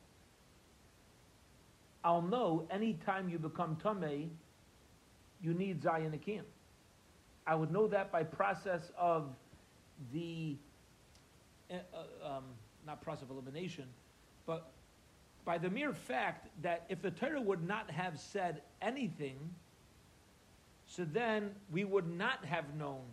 [2.03, 4.29] I'll know anytime you become tamei,
[5.41, 6.43] you need zayin akim.
[7.47, 9.29] I would know that by process of
[10.13, 10.55] the
[11.71, 11.75] uh,
[12.23, 12.43] um,
[12.85, 13.85] not process of elimination,
[14.45, 14.71] but
[15.43, 19.37] by the mere fact that if the Torah would not have said anything,
[20.87, 23.03] so then we would not have known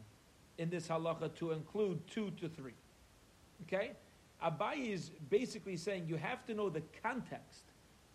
[0.58, 2.74] in this halacha to include two to three.
[3.66, 3.92] Okay?
[4.44, 7.64] Abaye is basically saying you have to know the context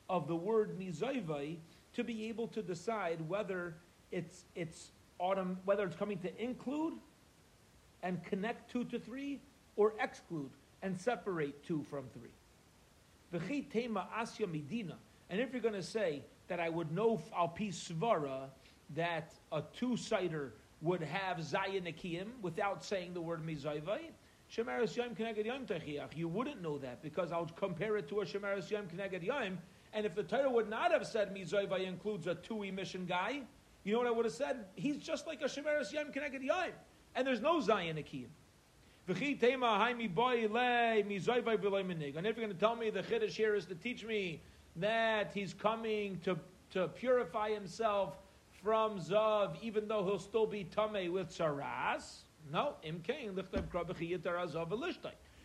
[0.10, 1.58] of the word mizayvai
[1.94, 3.76] to be able to decide whether
[4.12, 6.94] it's it's autumn, whether it's coming to include
[8.04, 9.40] and connect two to three,
[9.76, 13.62] or exclude and separate two from three.
[13.72, 14.96] Tema asya medina.
[15.30, 18.50] And if you're going to say that I would know al pi svara
[18.96, 24.00] that a two-sider would have zayin without saying the word mizayvai,
[24.52, 26.16] Shemaris Yom Keneged Yom Techiach.
[26.16, 29.58] You wouldn't know that because I'll compare it to a Shemaris Yom Keneged Yom.
[29.94, 33.42] And if the Torah would not have said Mizayvai includes a two emission guy,
[33.84, 34.66] you know what I would have said?
[34.76, 36.70] He's just like a Shemaris Yom Keneged Yom.
[37.16, 38.28] And there's no Zayin Akiyim.
[39.10, 39.60] If you're going
[42.50, 44.42] to tell me the Chiddush here is to teach me
[44.76, 46.38] that he's coming to,
[46.72, 48.18] to purify himself
[48.62, 52.74] from Zav, even though he'll still be Tamei with Saras, no.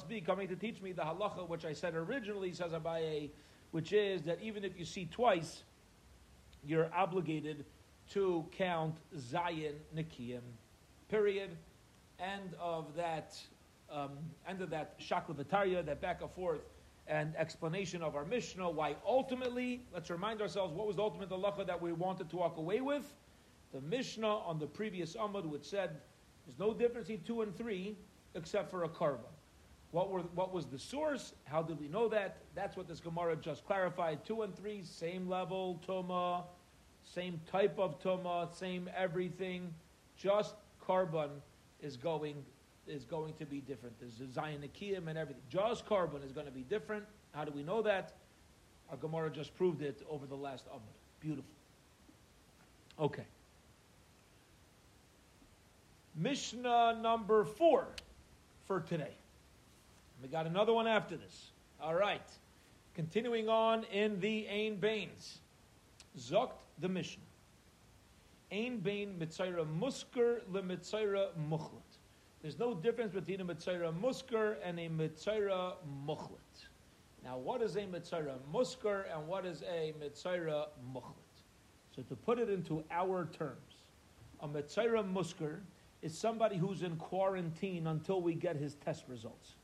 [0.10, 3.30] be coming to teach me the halacha which I said originally, says Abaye,
[3.72, 5.64] which is that even if you see twice
[6.66, 7.66] you're obligated
[8.12, 10.42] to count Zayin Nikiyim.
[11.10, 11.50] Period.
[12.20, 13.40] End of that.
[13.92, 14.12] Um,
[14.48, 16.62] end of that Shakla that back and forth
[17.08, 18.70] and explanation of our Mishnah.
[18.70, 22.58] Why ultimately, let's remind ourselves what was the ultimate halacha that we wanted to walk
[22.58, 23.14] away with.
[23.74, 25.92] The Mishnah on the previous Amud, which said
[26.46, 27.96] there's no difference between two and three
[28.36, 29.30] except for a karva.
[29.92, 31.34] What, were, what was the source?
[31.46, 32.38] How did we know that?
[32.56, 34.26] That's what this Gemara just clarified.
[34.26, 36.44] Two and three, same level, Tuma,
[37.04, 39.74] same type of Tuma, same everything.
[40.18, 40.56] Just
[40.86, 41.30] korban
[41.82, 42.36] is going
[42.88, 43.96] is going to be different.
[44.00, 45.44] There's a Zayin Akiyim and everything.
[45.50, 47.04] Just korban is going to be different.
[47.32, 48.14] How do we know that?
[48.90, 50.82] Our Gemara just proved it over the last Amud.
[51.22, 51.52] Beautiful.
[53.00, 53.24] Okay.
[56.16, 57.88] Mishnah number four
[58.66, 59.14] for today.
[60.22, 61.52] We got another one after this.
[61.82, 62.22] All right.
[62.96, 65.40] Continuing on in the Ain Bains.
[66.18, 67.24] Zokt the Mishnah.
[68.52, 71.82] Ein Bain Mitzayra Musker le Mitzayra Muchlet.
[72.42, 75.74] There's no difference between a Mitzayra Musker and a Mitzayra
[76.06, 76.68] Muchlet.
[77.24, 81.16] Now, what is a Mitzayra Musker and what is a Mitzayra Muchlet?
[81.96, 83.76] So, to put it into our terms,
[84.42, 85.60] a Mitzayra Musker
[86.02, 89.56] is somebody who's in quarantine until we get his test results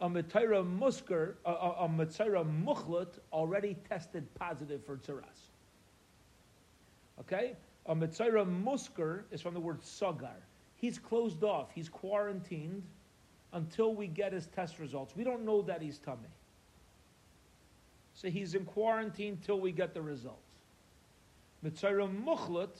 [0.00, 5.50] a Matira Musker, a, Matira Muchlet already tested positive for Tzaras.
[7.20, 7.56] Okay?
[7.86, 10.36] A Matira Musker is from the word Sagar.
[10.76, 12.84] He's closed off, he's quarantined
[13.52, 15.16] until we get his test results.
[15.16, 16.30] We don't know that he's tamei.
[18.14, 20.36] So he's in quarantine till we get the results.
[21.64, 22.78] Mitzayra Muchlet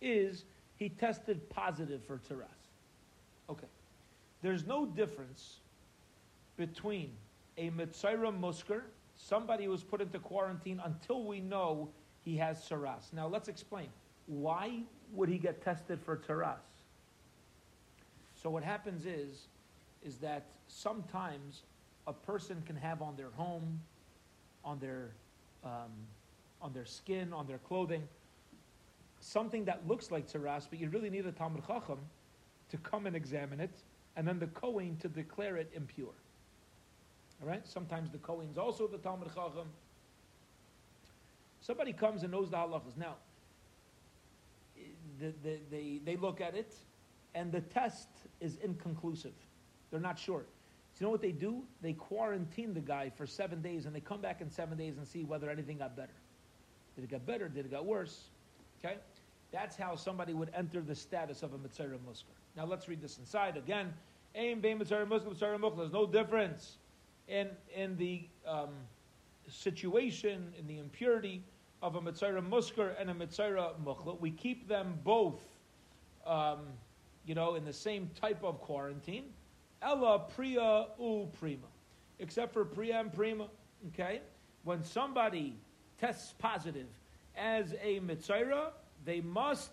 [0.00, 0.44] is
[0.84, 2.68] he tested positive for Tzaras.
[3.48, 3.66] Okay.
[4.42, 5.60] There's no difference
[6.58, 7.10] between
[7.56, 8.82] a Mitzayra Musker,
[9.16, 11.88] somebody who was put into quarantine until we know
[12.22, 13.14] he has Saras.
[13.14, 13.88] Now let's explain.
[14.26, 14.80] Why
[15.14, 16.58] would he get tested for Taras?
[18.34, 19.46] So what happens is,
[20.04, 21.62] is that sometimes
[22.06, 23.80] a person can have on their home,
[24.62, 25.12] on their,
[25.64, 25.92] um,
[26.60, 28.06] on their skin, on their clothing,
[29.24, 31.98] something that looks like Taras, but you really need a Talmud Chacham
[32.70, 33.74] to come and examine it,
[34.16, 36.12] and then the Kohen to declare it impure.
[37.42, 37.66] All right?
[37.66, 39.68] Sometimes the Kohen's also the Talmud Chacham.
[41.60, 42.96] Somebody comes and knows the halachas.
[42.98, 43.14] Now,
[45.18, 46.74] the, the, they, they look at it,
[47.34, 48.08] and the test
[48.40, 49.32] is inconclusive.
[49.90, 50.44] They're not sure.
[50.92, 51.62] So you know what they do?
[51.80, 55.08] They quarantine the guy for seven days, and they come back in seven days and
[55.08, 56.12] see whether anything got better.
[56.94, 57.48] Did it get better?
[57.48, 58.24] Did it get worse?
[58.84, 58.96] Okay?
[59.54, 62.34] That's how somebody would enter the status of a Mitzvah Musker.
[62.56, 63.94] Now let's read this inside again.
[64.34, 65.76] Aim, Bain, Mitzvah Musker, Mitzvah Musker.
[65.76, 66.78] There's no difference
[67.28, 68.70] in, in the um,
[69.48, 71.40] situation, in the impurity
[71.82, 74.20] of a Mitzvah Musker and a Mitzvah Mukhla.
[74.20, 75.40] We keep them both,
[76.26, 76.62] um,
[77.24, 79.26] you know, in the same type of quarantine.
[79.82, 81.68] Ella Priya U Prima.
[82.18, 83.46] Except for Priya and Prima,
[83.92, 84.20] okay?
[84.64, 85.54] When somebody
[86.00, 86.88] tests positive
[87.36, 88.72] as a Mitzvah,
[89.04, 89.70] they must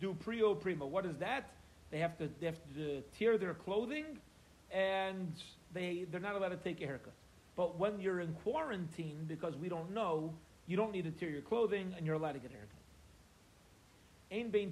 [0.00, 0.86] do prio prima.
[0.86, 1.50] What is that?
[1.90, 4.18] They have to they have to tear their clothing,
[4.70, 5.32] and
[5.72, 7.14] they they're not allowed to take a haircut.
[7.56, 10.32] But when you're in quarantine, because we don't know,
[10.66, 12.78] you don't need to tear your clothing, and you're allowed to get a haircut.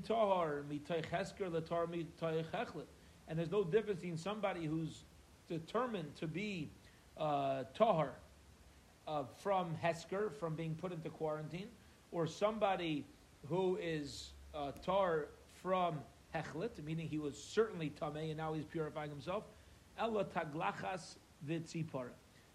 [0.07, 2.87] Tahar mitay chesker latar mitay chechlet.
[3.29, 5.03] And there's no difference in somebody who's
[5.49, 6.71] determined to be
[7.19, 8.13] uh, tahar
[9.09, 11.67] uh, from hesker, from being put into quarantine,
[12.13, 13.05] or somebody
[13.49, 15.29] who is uh, tar
[15.63, 15.99] from
[16.35, 19.45] hechlet, meaning he was certainly tamei and now he's purifying himself.
[19.99, 21.17] Ella taglachas
[21.49, 22.11] v'tzipara,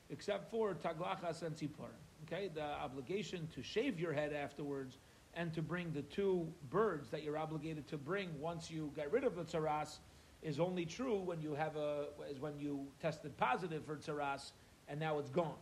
[0.09, 1.97] except for taglachas and tzipara.
[2.25, 4.97] Okay, the obligation to shave your head afterwards
[5.33, 9.23] and to bring the two birds that you're obligated to bring once you get rid
[9.23, 9.97] of the tsaras
[10.43, 14.51] is only true when you have a is when you tested positive for tsaras
[14.87, 15.55] and now it's gone.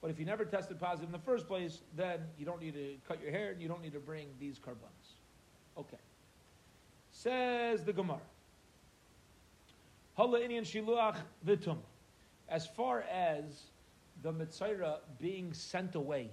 [0.00, 2.96] But if you never tested positive in the first place, then you don't need to
[3.06, 5.18] cut your hair and you don't need to bring these karbanos.
[5.76, 5.98] Okay.
[7.12, 8.20] Says the Gemara.
[10.14, 11.78] Hala Indian Shiluach Vitum.
[12.48, 13.64] As far as
[14.22, 16.30] the Mitzayra being sent away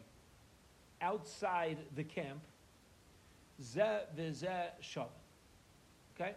[1.02, 2.40] outside the camp,
[3.62, 5.08] v'zeh Shabbat.
[6.16, 6.34] Okay?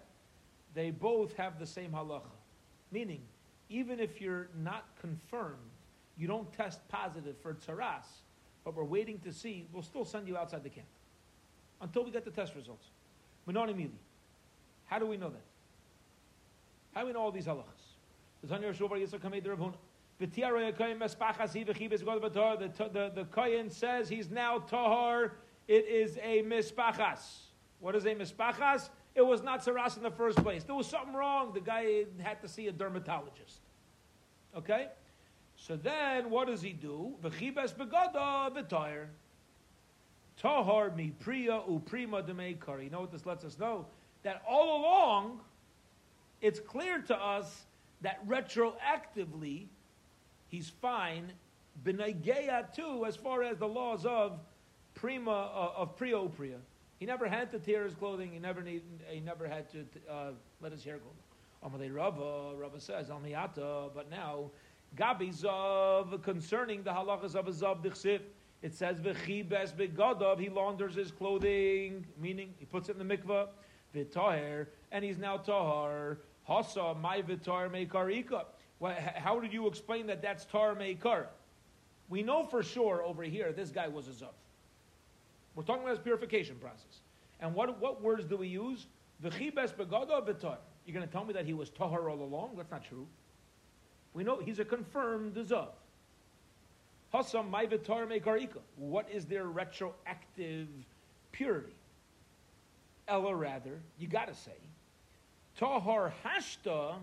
[0.74, 2.30] They both have the same halacha.
[2.92, 3.22] Meaning,
[3.68, 5.69] even if you're not confirmed,
[6.20, 8.04] you don't test positive for tsaras,
[8.62, 10.86] but we're waiting to see, we'll still send you outside the camp
[11.80, 12.88] until we get the test results.
[13.48, 13.90] Menonimili.
[14.84, 15.42] How do we know that?
[16.94, 17.64] How do we know all these halachas?
[22.58, 25.32] The, the, the Kohen says he's now tahar.
[25.68, 27.44] It is a mispachas.
[27.78, 28.90] What is a mispachas?
[29.14, 30.64] It was not saras in the first place.
[30.64, 31.52] There was something wrong.
[31.54, 33.60] The guy had to see a dermatologist.
[34.54, 34.88] Okay?
[35.66, 37.12] So then, what does he do?
[37.22, 39.06] V'chibes begada v'tayr.
[40.40, 42.82] Tahar mi priya uprima demeikar.
[42.82, 43.84] You know what this lets us know?
[44.22, 45.40] That all along,
[46.40, 47.64] it's clear to us
[48.00, 49.66] that retroactively,
[50.48, 51.30] he's fine.
[51.84, 54.40] Benegeya too, as far as the laws of
[54.94, 56.56] prima uh, of priya upriya.
[56.98, 58.32] He never had to tear his clothing.
[58.32, 60.30] He never need, He never had to uh,
[60.62, 61.68] let his hair go.
[61.68, 64.50] Amalei Rava, Rava says Almiyata, but now
[64.96, 68.20] Gabi Zav concerning the halachas of a Zav Dichsif.
[68.62, 70.38] It says v'chibes begadav.
[70.38, 73.48] He launders his clothing, meaning he puts it in the mikvah.
[73.94, 76.18] V'taher, and he's now tahar.
[76.48, 78.44] Hasa my v'tar mekarika.
[79.16, 81.26] How did you explain that that's tar meikar?
[82.08, 84.28] We know for sure over here this guy was a zav.
[85.54, 87.00] We're talking about his purification process.
[87.40, 88.86] And what, what words do we use?
[89.24, 90.58] V'chibes begadav v'tar.
[90.84, 92.54] You're going to tell me that he was tahar all along?
[92.56, 93.06] That's not true.
[94.14, 95.68] We know he's a confirmed zav.
[97.14, 98.58] Hasam maivitar mekarika.
[98.76, 100.68] What is their retroactive
[101.32, 101.74] purity?
[103.08, 104.52] Ella rather, you gotta say,
[105.58, 106.94] tahar hashta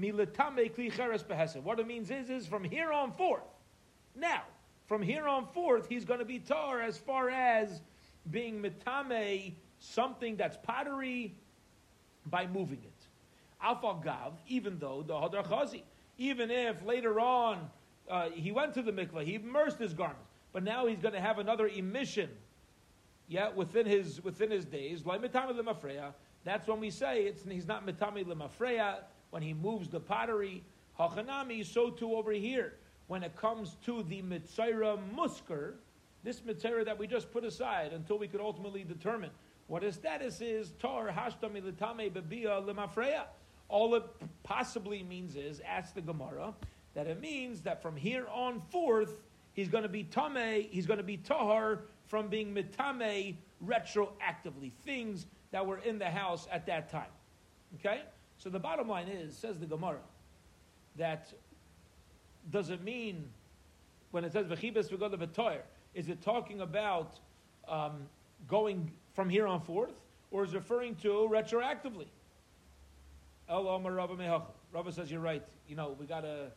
[0.00, 1.62] militame klicheres behesed.
[1.62, 3.42] What it means is, is from here on forth.
[4.14, 4.42] Now,
[4.86, 7.80] from here on forth, he's to be tar as far as
[8.30, 11.34] being mitame, something that's pottery,
[12.26, 13.06] by moving it.
[13.62, 15.82] Alpha gav, even though the hadar chazi,
[16.18, 17.70] even if later on
[18.08, 21.20] uh, he went to the mikvah, he immersed his garments, but now he's going to
[21.20, 22.30] have another emission,
[23.28, 25.04] yeah, within his within his days.
[25.04, 26.12] Like mitami lemafreya.
[26.44, 28.98] That's when we say it's he's not mitami lemafreya
[29.30, 30.62] when he moves the pottery.
[30.98, 32.74] Hachanami, so too over here
[33.06, 35.74] when it comes to the mitzayra musker,
[36.24, 39.30] this mitzayra that we just put aside until we could ultimately determine
[39.68, 40.72] what his status is.
[40.80, 43.24] Tar hashtami letame bebia lemafreya.
[43.68, 44.04] All it
[44.42, 46.54] possibly means is, ask the Gemara,
[46.94, 50.98] that it means that from here on forth, he's going to be tame, he's going
[50.98, 56.90] to be tahar from being mitame retroactively, things that were in the house at that
[56.90, 57.10] time.
[57.76, 58.02] Okay?
[58.38, 60.00] So the bottom line is, says the Gemara,
[60.96, 61.32] that
[62.50, 63.28] does it mean
[64.10, 65.60] when it says v'chibes v'goda v'toyer,
[65.94, 67.18] is it talking about
[67.68, 68.06] um,
[68.46, 70.00] going from here on forth,
[70.30, 72.06] or is referring to retroactively?
[73.48, 75.42] Rabba says you're right.
[75.68, 76.50] You know we got a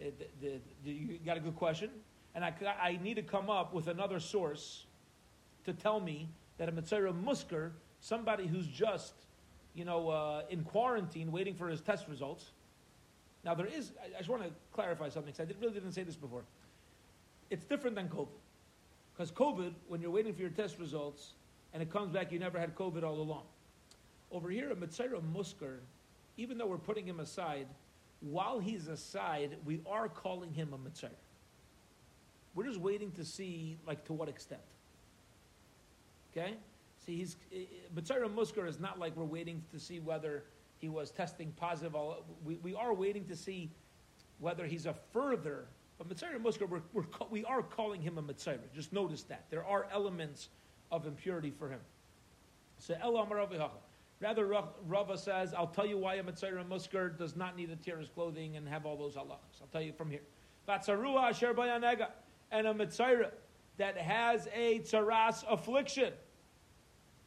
[0.00, 0.10] eh,
[0.84, 1.90] you got a good question,
[2.34, 4.84] and I, I need to come up with another source
[5.64, 7.70] to tell me that a mitzvah musker,
[8.00, 9.14] somebody who's just
[9.74, 12.52] you know uh, in quarantine waiting for his test results.
[13.44, 13.92] Now there is.
[14.02, 16.42] I, I just want to clarify something because I did, really didn't say this before.
[17.50, 18.28] It's different than COVID,
[19.14, 21.32] because COVID, when you're waiting for your test results
[21.72, 23.44] and it comes back, you never had COVID all along.
[24.30, 25.78] Over here, a mitzvah musker
[26.38, 27.66] even though we're putting him aside,
[28.20, 31.10] while he's aside, we are calling him a mitzvah.
[32.54, 34.62] We're just waiting to see, like, to what extent.
[36.32, 36.54] Okay?
[37.04, 37.64] See, he's eh, eh,
[37.94, 40.44] Mitzayra Muskar is not like we're waiting to see whether
[40.78, 41.94] he was testing positive.
[42.44, 43.70] We, we are waiting to see
[44.38, 45.66] whether he's a further.
[45.98, 48.60] But Mitzayra Muskar, we're, we're, we are calling him a Mitzayra.
[48.74, 49.44] Just notice that.
[49.50, 50.48] There are elements
[50.90, 51.80] of impurity for him.
[52.78, 52.94] So
[54.20, 54.46] Rather,
[54.86, 58.08] Rava says, I'll tell you why a Mitzayra Musker does not need to tear his
[58.08, 59.60] clothing and have all those halachas.
[59.60, 60.22] I'll tell you from here.
[60.68, 62.08] Vatsarua asher bayanega.
[62.50, 63.30] And a Mitzayra
[63.76, 66.12] that has a tzaras affliction.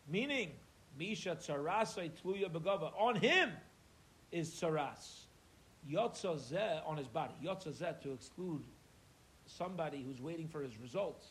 [0.10, 0.52] Meaning,
[1.00, 2.92] Misha tsarasai tluya begava.
[3.00, 3.52] On him
[4.34, 5.28] is tzaras.
[5.90, 7.34] Yotzazeh on his body.
[7.42, 8.64] Yotzazeh to exclude
[9.46, 11.28] somebody who's waiting for his results.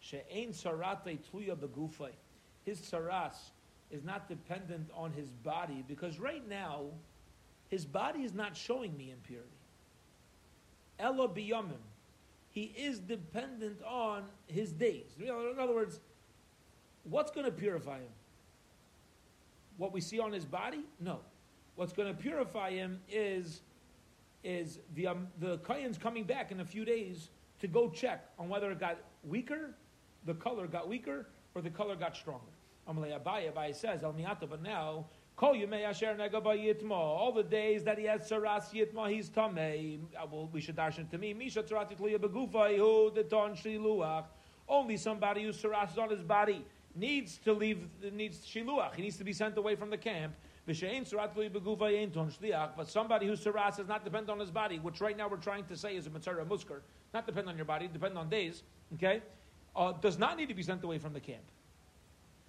[0.00, 2.10] She'ein tsarate tluya begufay.
[2.64, 3.36] His tzaras
[3.90, 6.86] is not dependent on his body because right now,
[7.68, 9.48] his body is not showing me impurity.
[10.98, 11.82] Ella biyamim.
[12.50, 15.16] He is dependent on his days.
[15.20, 15.28] In
[15.58, 15.98] other words,
[17.02, 18.12] what's going to purify him?
[19.76, 20.84] What we see on his body?
[21.00, 21.18] No.
[21.74, 23.62] What's going to purify him is
[24.44, 27.30] is the um, the Kayan's coming back in a few days
[27.60, 29.74] to go check on whether it got weaker,
[30.26, 32.52] the color got weaker, or the color got stronger.
[32.88, 35.06] Amalei Abaye, Abaye says, El Miata, but now,
[35.36, 39.98] Kol Yimei Asher Negaba Yitma, all the days that he has Saras Yitma, he's Tamei.
[40.16, 44.24] Uh, well, we should darshan to me, Misha Tzarati Tliya Begufa, Hu, the Ton Shiluach.
[44.68, 46.64] Only somebody whose Saras on his body
[46.94, 48.94] needs to leave, needs Shiluach.
[48.94, 50.34] He needs to be sent away from the camp.
[50.66, 50.96] But somebody
[53.26, 55.94] whose saras does not depend on his body, which right now we're trying to say
[55.94, 56.80] is a mitzvah muskar,
[57.12, 58.62] not depend on your body, depend on days,
[58.94, 59.20] okay,
[59.76, 61.42] uh, does not need to be sent away from the camp.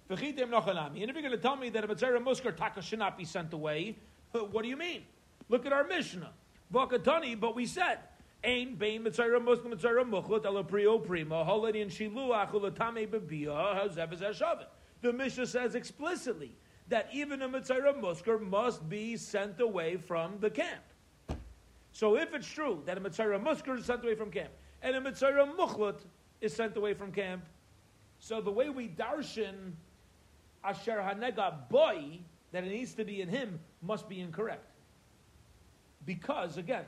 [0.08, 3.24] And if you're going to tell me that a Mitzvah Muskar Taka should not be
[3.24, 3.96] sent away,
[4.32, 5.02] what do you mean?
[5.48, 6.32] Look at our Mishnah.
[6.72, 7.98] Vakatani, but we said,
[8.44, 14.66] Ain Bain Mitzvah Muslim Mitzvah Muchut Ala Prio Prima, Holadi and Shiluach Ulatame Babia, Hashavit.
[15.02, 16.52] The Mishnah says explicitly
[16.88, 20.84] that even a Mitzvah Muskar must be sent away from the camp.
[21.92, 24.50] So if it's true that a Mitzvah Muskar is sent away from camp,
[24.82, 25.98] and a Mitzvah Muchlut
[26.40, 27.44] is sent away from camp,
[28.18, 29.72] so the way we darshan
[30.66, 32.18] asher hanega boy,
[32.52, 34.64] that it needs to be in him, must be incorrect.
[36.04, 36.84] Because, again,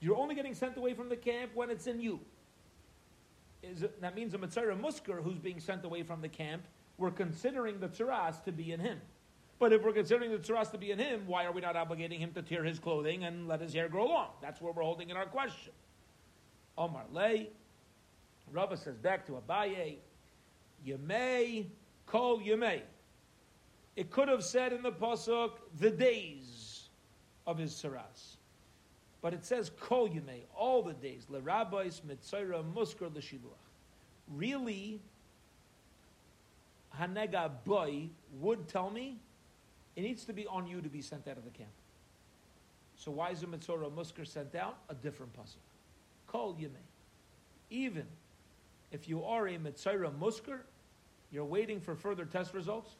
[0.00, 2.20] you're only getting sent away from the camp when it's in you.
[3.62, 6.62] Is it, that means a Mitzvah Muskar who's being sent away from the camp,
[6.98, 9.00] we're considering the Tzaras to be in him.
[9.60, 12.18] But if we're considering the Tzaras to be in him, why are we not obligating
[12.18, 14.30] him to tear his clothing and let his hair grow long?
[14.40, 15.72] That's where we're holding in our question.
[16.76, 17.50] Omar Lay,
[18.50, 19.98] Rava says back to Abaye,
[20.84, 21.68] you may
[22.06, 22.82] call you may.
[23.94, 26.88] It could have said in the pasuk the days
[27.46, 28.36] of his saras,
[29.20, 31.26] but it says kol yemei, all the days.
[31.28, 33.68] Le rabbis mitzayra muskar l'shiluach.
[34.28, 35.00] Really,
[36.98, 38.08] hanega boy
[38.40, 39.18] would tell me
[39.94, 41.70] it needs to be on you to be sent out of the camp.
[42.96, 44.78] So why is the mitzvah muskar sent out?
[44.88, 45.56] A different pasuk.
[46.28, 46.70] Kol yemei.
[47.68, 48.06] Even
[48.90, 50.60] if you are a mitzvah muskar,
[51.30, 52.96] you're waiting for further test results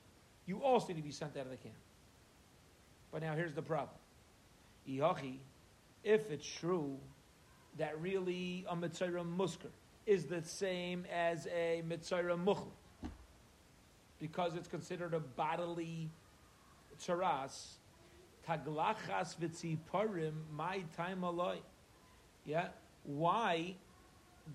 [0.46, 1.74] you also need to be sent out of the camp.
[3.10, 3.96] But now here's the problem.
[4.88, 5.38] Ihachi,
[6.02, 6.98] if it's true
[7.78, 9.70] that really a Mitzayra Musker
[10.06, 12.72] is the same as a Mitzayra Muchel,
[14.18, 16.10] because it's considered a bodily
[16.98, 17.74] tzaras,
[18.48, 21.58] taglachas v'tziparim, my time aloi.
[22.44, 22.68] Yeah?
[23.04, 23.76] Why,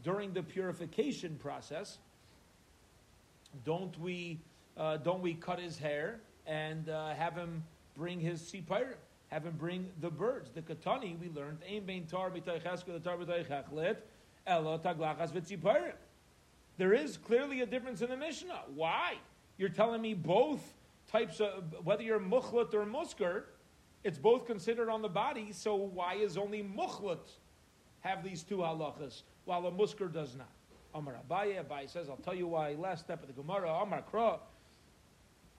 [0.03, 1.97] during the purification process,
[3.65, 4.39] don't we
[4.77, 7.63] uh, don't we cut his hair and uh, have him
[7.95, 8.95] bring his siparim,
[9.29, 10.51] have him bring the birds.
[10.51, 13.17] The katani we learned aim bein tar the tar
[14.47, 15.93] elo taglachas.
[16.77, 18.61] There is clearly a difference in the Mishnah.
[18.75, 19.15] Why?
[19.57, 20.61] You're telling me both
[21.11, 23.43] types of whether you're muchlat or muskar,
[24.03, 25.51] it's both considered on the body.
[25.51, 27.27] So why is only muchlat
[28.01, 30.51] have these two halachas while a muskar does not?
[30.93, 32.73] Amar Abaye, Abaye says, I'll tell you why.
[32.73, 34.39] Last step of the Gemara, Amar Kra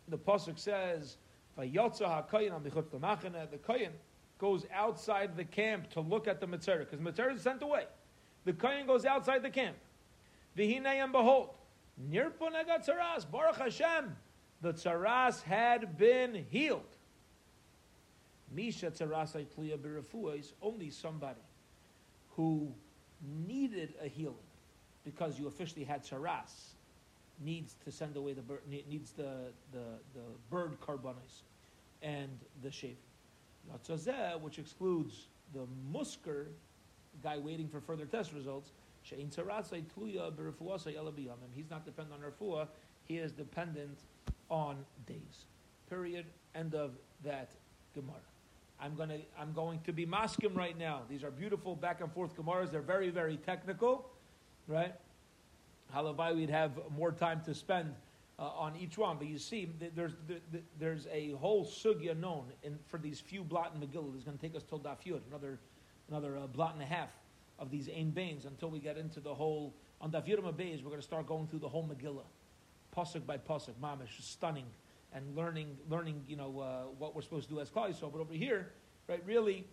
[0.09, 1.17] the pasuk says,
[1.59, 3.93] "Vayotza hakayin the kohen
[4.39, 7.87] goes outside the camp to look at the mitzvah because mitzvah is sent away.
[8.45, 9.77] The kohen goes outside the camp.
[10.57, 11.51] And behold,
[12.11, 12.53] nirpun
[12.85, 14.17] tzaras baruch Hashem.
[14.61, 16.97] The tzaras had been healed.
[18.51, 21.41] Misha tzaras kliya is only somebody
[22.35, 22.73] who
[23.47, 24.37] needed a healing
[25.05, 26.75] because you officially had tzaras
[27.45, 30.21] needs to send away the bird, needs the, the, the
[30.51, 31.43] bird korbanos
[32.03, 32.97] and the shaving.
[33.71, 36.47] Yatzazeh, which excludes the musker,
[37.23, 38.73] guy waiting for further test results,
[39.03, 39.21] he's
[41.71, 42.69] not dependent on refuah,
[43.05, 43.99] he is dependent
[44.51, 45.47] on days.
[45.89, 46.27] Period.
[46.55, 46.93] End of
[47.25, 47.51] that
[47.95, 48.17] Gemara.
[48.81, 51.03] I'm going to I'm going to be maskim right now.
[51.09, 52.71] These are beautiful back and forth Gemaras.
[52.71, 54.09] They're very very technical,
[54.67, 54.95] right?
[55.95, 57.95] Halavai we'd have more time to spend
[58.39, 60.13] uh, on each one, but you see there's
[60.79, 64.15] there's a whole sugya known in, for these few blot and Megillah.
[64.15, 65.59] It's going to take us till Daf Yud, another
[66.09, 67.11] another uh, blot and a half
[67.59, 70.83] of these Ain Bains until we get into the whole on Daf Yud Bays.
[70.83, 72.27] We're going to start going through the whole Megillah,
[72.97, 73.75] pasuk by pasuk.
[73.83, 74.67] Mamish, stunning
[75.13, 78.21] and learning, learning, you know, uh, what we're supposed to do as Klal So, but
[78.21, 78.73] over here,
[79.09, 79.67] right, really,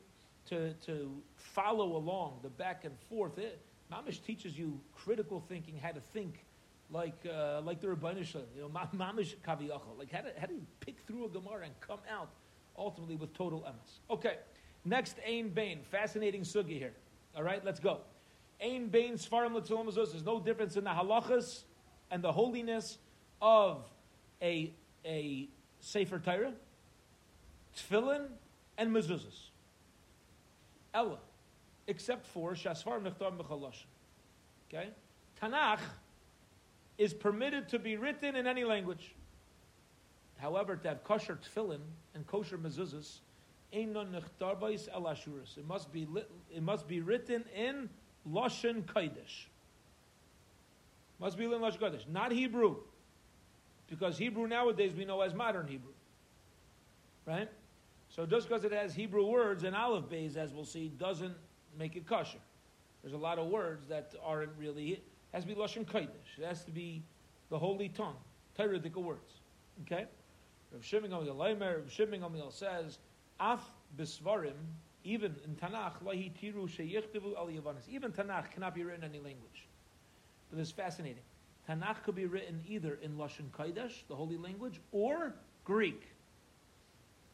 [0.47, 3.59] to to follow along the back and forth, it,
[3.91, 6.45] Mamish teaches you critical thinking, how to think
[6.91, 8.25] like uh, like the Rebbeinu
[8.55, 11.99] you know, Mamish Kaviyachal, like how to, how to pick through a Gemara and come
[12.11, 12.29] out
[12.77, 13.99] ultimately with total emes.
[14.09, 14.37] Okay,
[14.83, 16.93] next Ain Bain, fascinating sugya here.
[17.35, 17.99] All right, let's go.
[18.61, 21.63] Ain Bain Sfarim L'Tzulam There's no difference in the halachas
[22.11, 22.97] and the holiness
[23.41, 23.85] of
[24.41, 24.71] a
[25.05, 26.53] a Sefer Torah,
[27.77, 28.27] Tefillin,
[28.77, 29.49] and mezuzahs.
[30.93, 31.17] Ella,
[31.87, 33.83] except for Shasfar Mechtar Mechalosh.
[34.69, 34.89] Okay?
[35.41, 35.79] Tanakh
[36.97, 39.13] is permitted to be written in any language.
[40.37, 41.81] However, to have kosher tefillin
[42.13, 43.19] and kosher mezuzahs,
[43.71, 46.07] it must be
[46.53, 47.89] it must be written in
[48.29, 49.47] lashon kodesh.
[51.19, 52.77] Must be in lashon kodesh, not Hebrew
[53.89, 55.91] because Hebrew nowadays we know as modern Hebrew.
[57.25, 57.49] Right?
[58.09, 61.35] So just because it has Hebrew words and aleph bays, as we'll see, doesn't
[61.77, 62.39] make it kosher.
[63.01, 66.39] There's a lot of words that aren't really, it has to be Lashon Kodesh.
[66.39, 67.03] It has to be
[67.49, 68.15] the holy tongue,
[68.57, 69.41] Toradical words.
[69.83, 70.05] Okay?
[70.71, 72.97] Rav Shimon Gamliel Rav Shimon Gamliel says,
[73.39, 73.61] Af
[73.97, 74.53] bisvarim,
[75.03, 77.49] even in Tanakh, lahi tiru sheyichtivu al
[77.89, 79.67] Even Tanakh cannot be written in any language.
[80.49, 81.23] But it's fascinating.
[81.69, 86.07] Tanakh could be written either in Lashon Kodesh, the holy language, or Greek.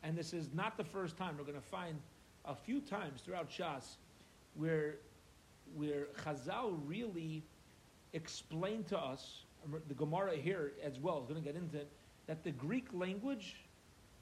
[0.03, 1.35] And this is not the first time.
[1.37, 1.99] We're going to find
[2.45, 3.95] a few times throughout Shas
[4.56, 4.95] where,
[5.76, 7.43] where Chazal really
[8.14, 9.43] explained to us,
[9.88, 11.91] the Gemara here as well is going to get into it,
[12.28, 13.58] that the Greek language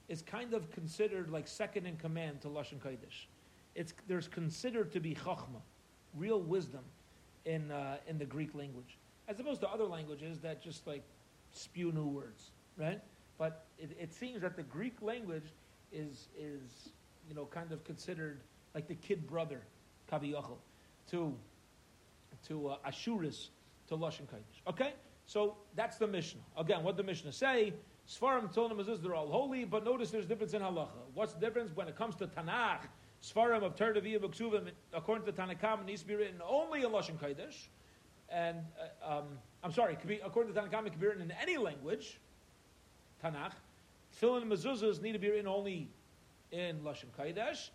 [0.07, 3.27] is kind of considered like second in command to Lashon Kodesh.
[3.75, 5.61] It's, there's considered to be chachma,
[6.15, 6.83] real wisdom
[7.45, 8.97] in, uh, in the Greek language
[9.29, 11.03] as opposed to other languages that just like
[11.51, 12.99] spew new words, right?
[13.37, 15.53] But it, it seems that the Greek language
[15.91, 16.89] is is
[17.27, 18.41] you know kind of considered
[18.73, 19.61] like the kid brother,
[20.09, 21.33] to
[22.47, 23.49] to uh, Ashuris,
[23.87, 24.61] to Lashon Kodesh.
[24.67, 24.93] Okay,
[25.25, 26.41] so that's the Mishnah.
[26.57, 27.73] Again, what the Mishnah say?
[28.07, 30.87] Svarim Tonim is they're all holy, but notice there's difference in halacha.
[31.13, 32.87] What's the difference when it comes to Tanakh?
[33.21, 37.19] Svarim of Terdaviyah B'Ksuvim, according to Tanna Kamma, needs to be written only in Lashon
[37.19, 37.67] Kodesh
[38.31, 38.57] and
[39.03, 39.25] uh, um,
[39.63, 42.19] I'm sorry, be, according to Tanakh, it could be written in any language,
[43.23, 43.53] Tanakh.
[44.19, 45.89] Tefillin and mezuzahs need to be written only
[46.51, 47.69] in Lashon Kodesh.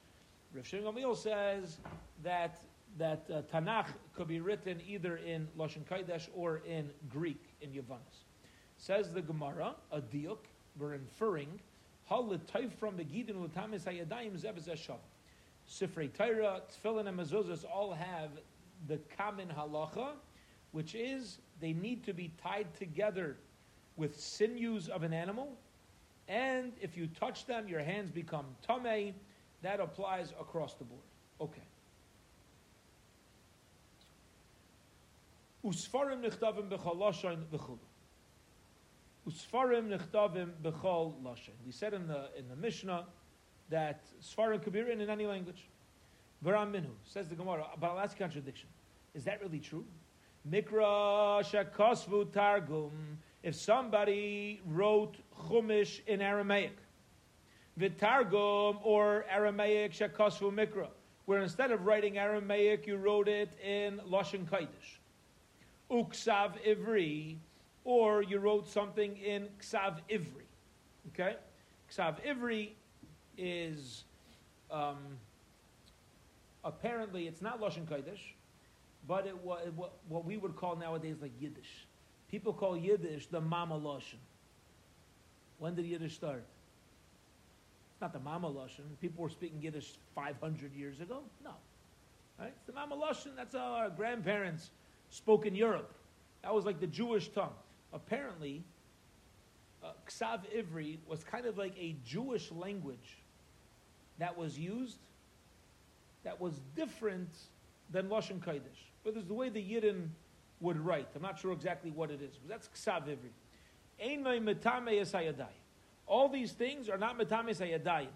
[0.55, 1.79] Rav Shimon says
[2.23, 2.61] that
[2.97, 8.23] that uh, Tanakh could be written either in Lashon Kodesh or in Greek in Yavanis.
[8.77, 10.39] Says the Gemara, a diuk,
[10.79, 11.59] we're inferring,
[12.09, 12.39] hal
[12.79, 12.97] from.
[15.67, 18.31] Sifrei Torah, Tefillin, and mezuzahs all have
[18.87, 20.11] the common halacha
[20.75, 23.37] which is they need to be tied together
[23.97, 25.57] with sinews of an animal,
[26.27, 29.13] and if you touch them, your hands become tamei.
[29.63, 31.05] That applies across the board.
[31.41, 31.63] Okay.
[35.65, 37.79] Usfarim nichtavim b'chol lashon v'chulu.
[39.29, 41.55] Usfarim nichtavim b'chol lashon.
[41.65, 43.07] We said in the in the Mishnah
[43.71, 45.69] that Sfarim could be written in any language.
[46.45, 48.69] Varam minhu says the Gemara, but I'll ask a contradiction.
[49.15, 49.85] Is that really true?
[50.49, 53.19] Mikra shakosvu targum.
[53.43, 55.17] If somebody wrote
[55.49, 56.77] chumash in Aramaic,
[57.79, 60.89] vitargum or Aramaic shakosvu mikra,
[61.25, 64.99] where instead of writing Aramaic, you wrote it in Lashon Kodesh,
[65.95, 67.37] uksav ivri,
[67.85, 70.49] or you wrote something in ksav ivri.
[71.13, 71.37] Okay,
[71.91, 72.71] ksav ivri
[73.39, 74.05] is
[74.71, 74.99] um,
[76.65, 78.35] apparently it's not Lashon Kodesh
[79.07, 81.87] but it was what, what we would call nowadays like Yiddish.
[82.31, 84.21] People call Yiddish the Mama Lashon.
[85.59, 86.45] When did Yiddish start?
[87.93, 88.85] It's not the Mama Lashon.
[89.01, 91.21] People were speaking Yiddish 500 years ago.
[91.45, 91.51] No.
[92.39, 92.53] Right?
[92.57, 93.37] It's the Mama Lashon.
[93.37, 94.71] That's our grandparents
[95.15, 95.93] spoke in Europe.
[96.43, 97.55] That was like the Jewish tongue.
[97.93, 98.65] Apparently,
[99.83, 103.19] uh, Ksav Ivri was kind of like a Jewish language
[104.19, 104.99] that was used
[106.25, 107.29] that was different
[107.91, 110.09] than Lashon Kodesh but there's the way the Yidden
[110.61, 111.09] would write.
[111.15, 113.31] I'm not sure exactly what it is, but that's Ksav Ivri.
[116.07, 118.09] All these things are not metame esayadayim.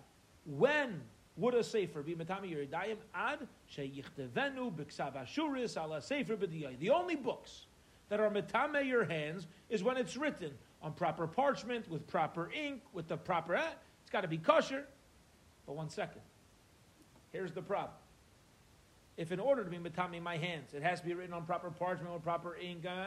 [0.47, 1.03] When
[1.39, 2.97] would a sefer be metame yeridayim?
[3.15, 6.79] Ad sheyichtevenu b'ksav ashuris ala sefer b'diyay.
[6.79, 7.67] The only books
[8.09, 10.51] that are metame your hands is when it's written
[10.83, 13.63] on proper parchment, with proper ink, with the proper, eh,
[14.03, 14.85] it's got to be kosher.
[15.67, 16.23] But one second.
[17.33, 17.95] Here's the problem.
[19.17, 21.71] If in order to be metame my hands, it has to be written on proper
[21.71, 23.07] parchment with proper ink, uh,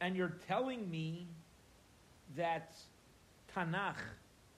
[0.00, 1.26] and you're telling me
[2.36, 2.74] that
[3.54, 3.96] Tanakh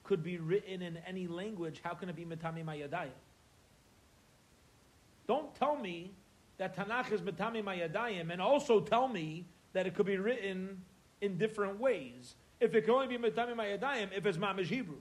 [0.09, 3.11] could be written in any language, how can it be metame my yadayim?
[5.27, 6.13] Don't tell me
[6.57, 10.81] that Tanakh is metame my yadayim, and also tell me that it could be written
[11.21, 12.33] in different ways.
[12.59, 14.97] If it can only be metame my yadayim, if it's mamish Hebrew,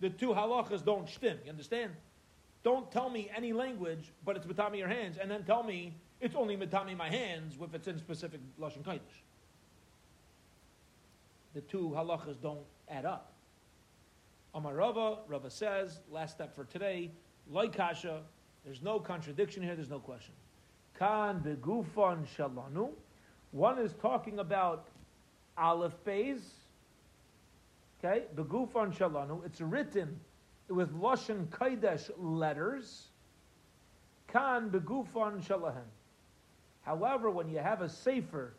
[0.00, 1.36] the two halachas don't shtim.
[1.44, 1.92] You understand?
[2.64, 6.34] Don't tell me any language, but it's metame your hands, and then tell me it's
[6.34, 9.22] only metame my hands if it's in specific lashon kodesh.
[11.54, 13.34] The two halachas don't add up.
[14.54, 17.10] Amar Rava, Rava says, last step for today,
[17.50, 18.22] like kasha,
[18.64, 20.34] there's no contradiction here, there's no question.
[20.98, 22.90] Kan begufan shalanu.
[23.52, 24.88] One is talking about
[25.56, 26.42] aleph bays.
[28.04, 29.44] Okay, begufan shalanu.
[29.46, 30.18] It's written
[30.68, 33.08] with lashon kodesh letters.
[34.26, 35.88] Kan begufan shalahen.
[36.82, 38.54] However, when you have a sefer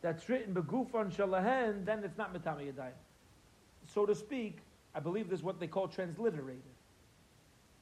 [0.00, 2.92] that's written begufan shalahen, then it's not mitami yadayim.
[3.86, 4.58] So to speak,
[4.94, 6.62] I believe this is what they call transliterated.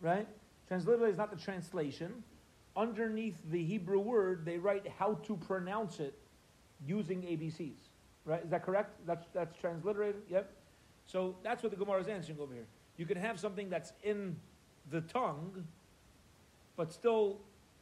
[0.00, 0.26] Right?
[0.68, 2.22] Transliterated is not the translation.
[2.76, 6.14] Underneath the Hebrew word, they write how to pronounce it
[6.86, 7.88] using ABCs.
[8.24, 8.42] Right?
[8.44, 8.94] Is that correct?
[9.06, 10.22] That's, that's transliterated?
[10.30, 10.50] Yep.
[11.06, 12.66] So that's what the Gemara is answering over here.
[12.96, 14.36] You can have something that's in
[14.90, 15.66] the tongue,
[16.76, 17.38] but still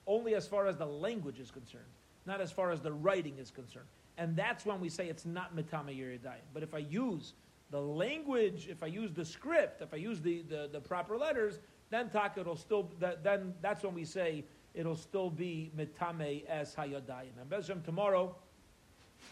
[0.06, 1.84] only as far as the language is concerned,
[2.24, 3.86] not as far as the writing is concerned.
[4.16, 6.42] And that's when we say it's not mitama yeridayim.
[6.54, 7.34] But if I use
[7.70, 11.60] the language, if I use the script, if I use the, the, the proper letters,
[11.90, 14.44] then taka it'll still that, then that's when we say
[14.74, 17.32] it'll still be mitame as hayadayim.
[17.40, 18.36] And Bezim tomorrow,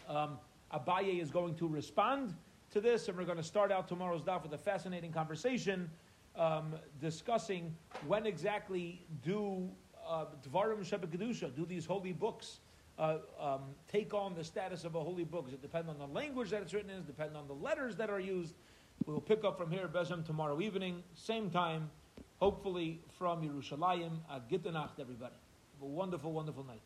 [0.08, 0.38] um,
[0.72, 2.34] Abaye is going to respond
[2.72, 5.90] to this, and we're going to start out tomorrow's daf with a fascinating conversation
[6.34, 7.74] um, discussing
[8.06, 9.68] when exactly do
[10.06, 12.60] uh, Dvarim Shebekadusha, do these holy books
[12.98, 15.46] uh, um, take on the status of a holy book?
[15.46, 16.96] Does it depend on the language that it's written in?
[16.96, 18.54] Does it depend on the letters that are used?
[19.04, 21.90] We'll pick up from here, Bezim, tomorrow evening, same time,
[22.38, 24.12] hopefully from Yerushalayim.
[24.30, 25.34] At Gitanacht, everybody.
[25.74, 26.80] Have a wonderful, wonderful night.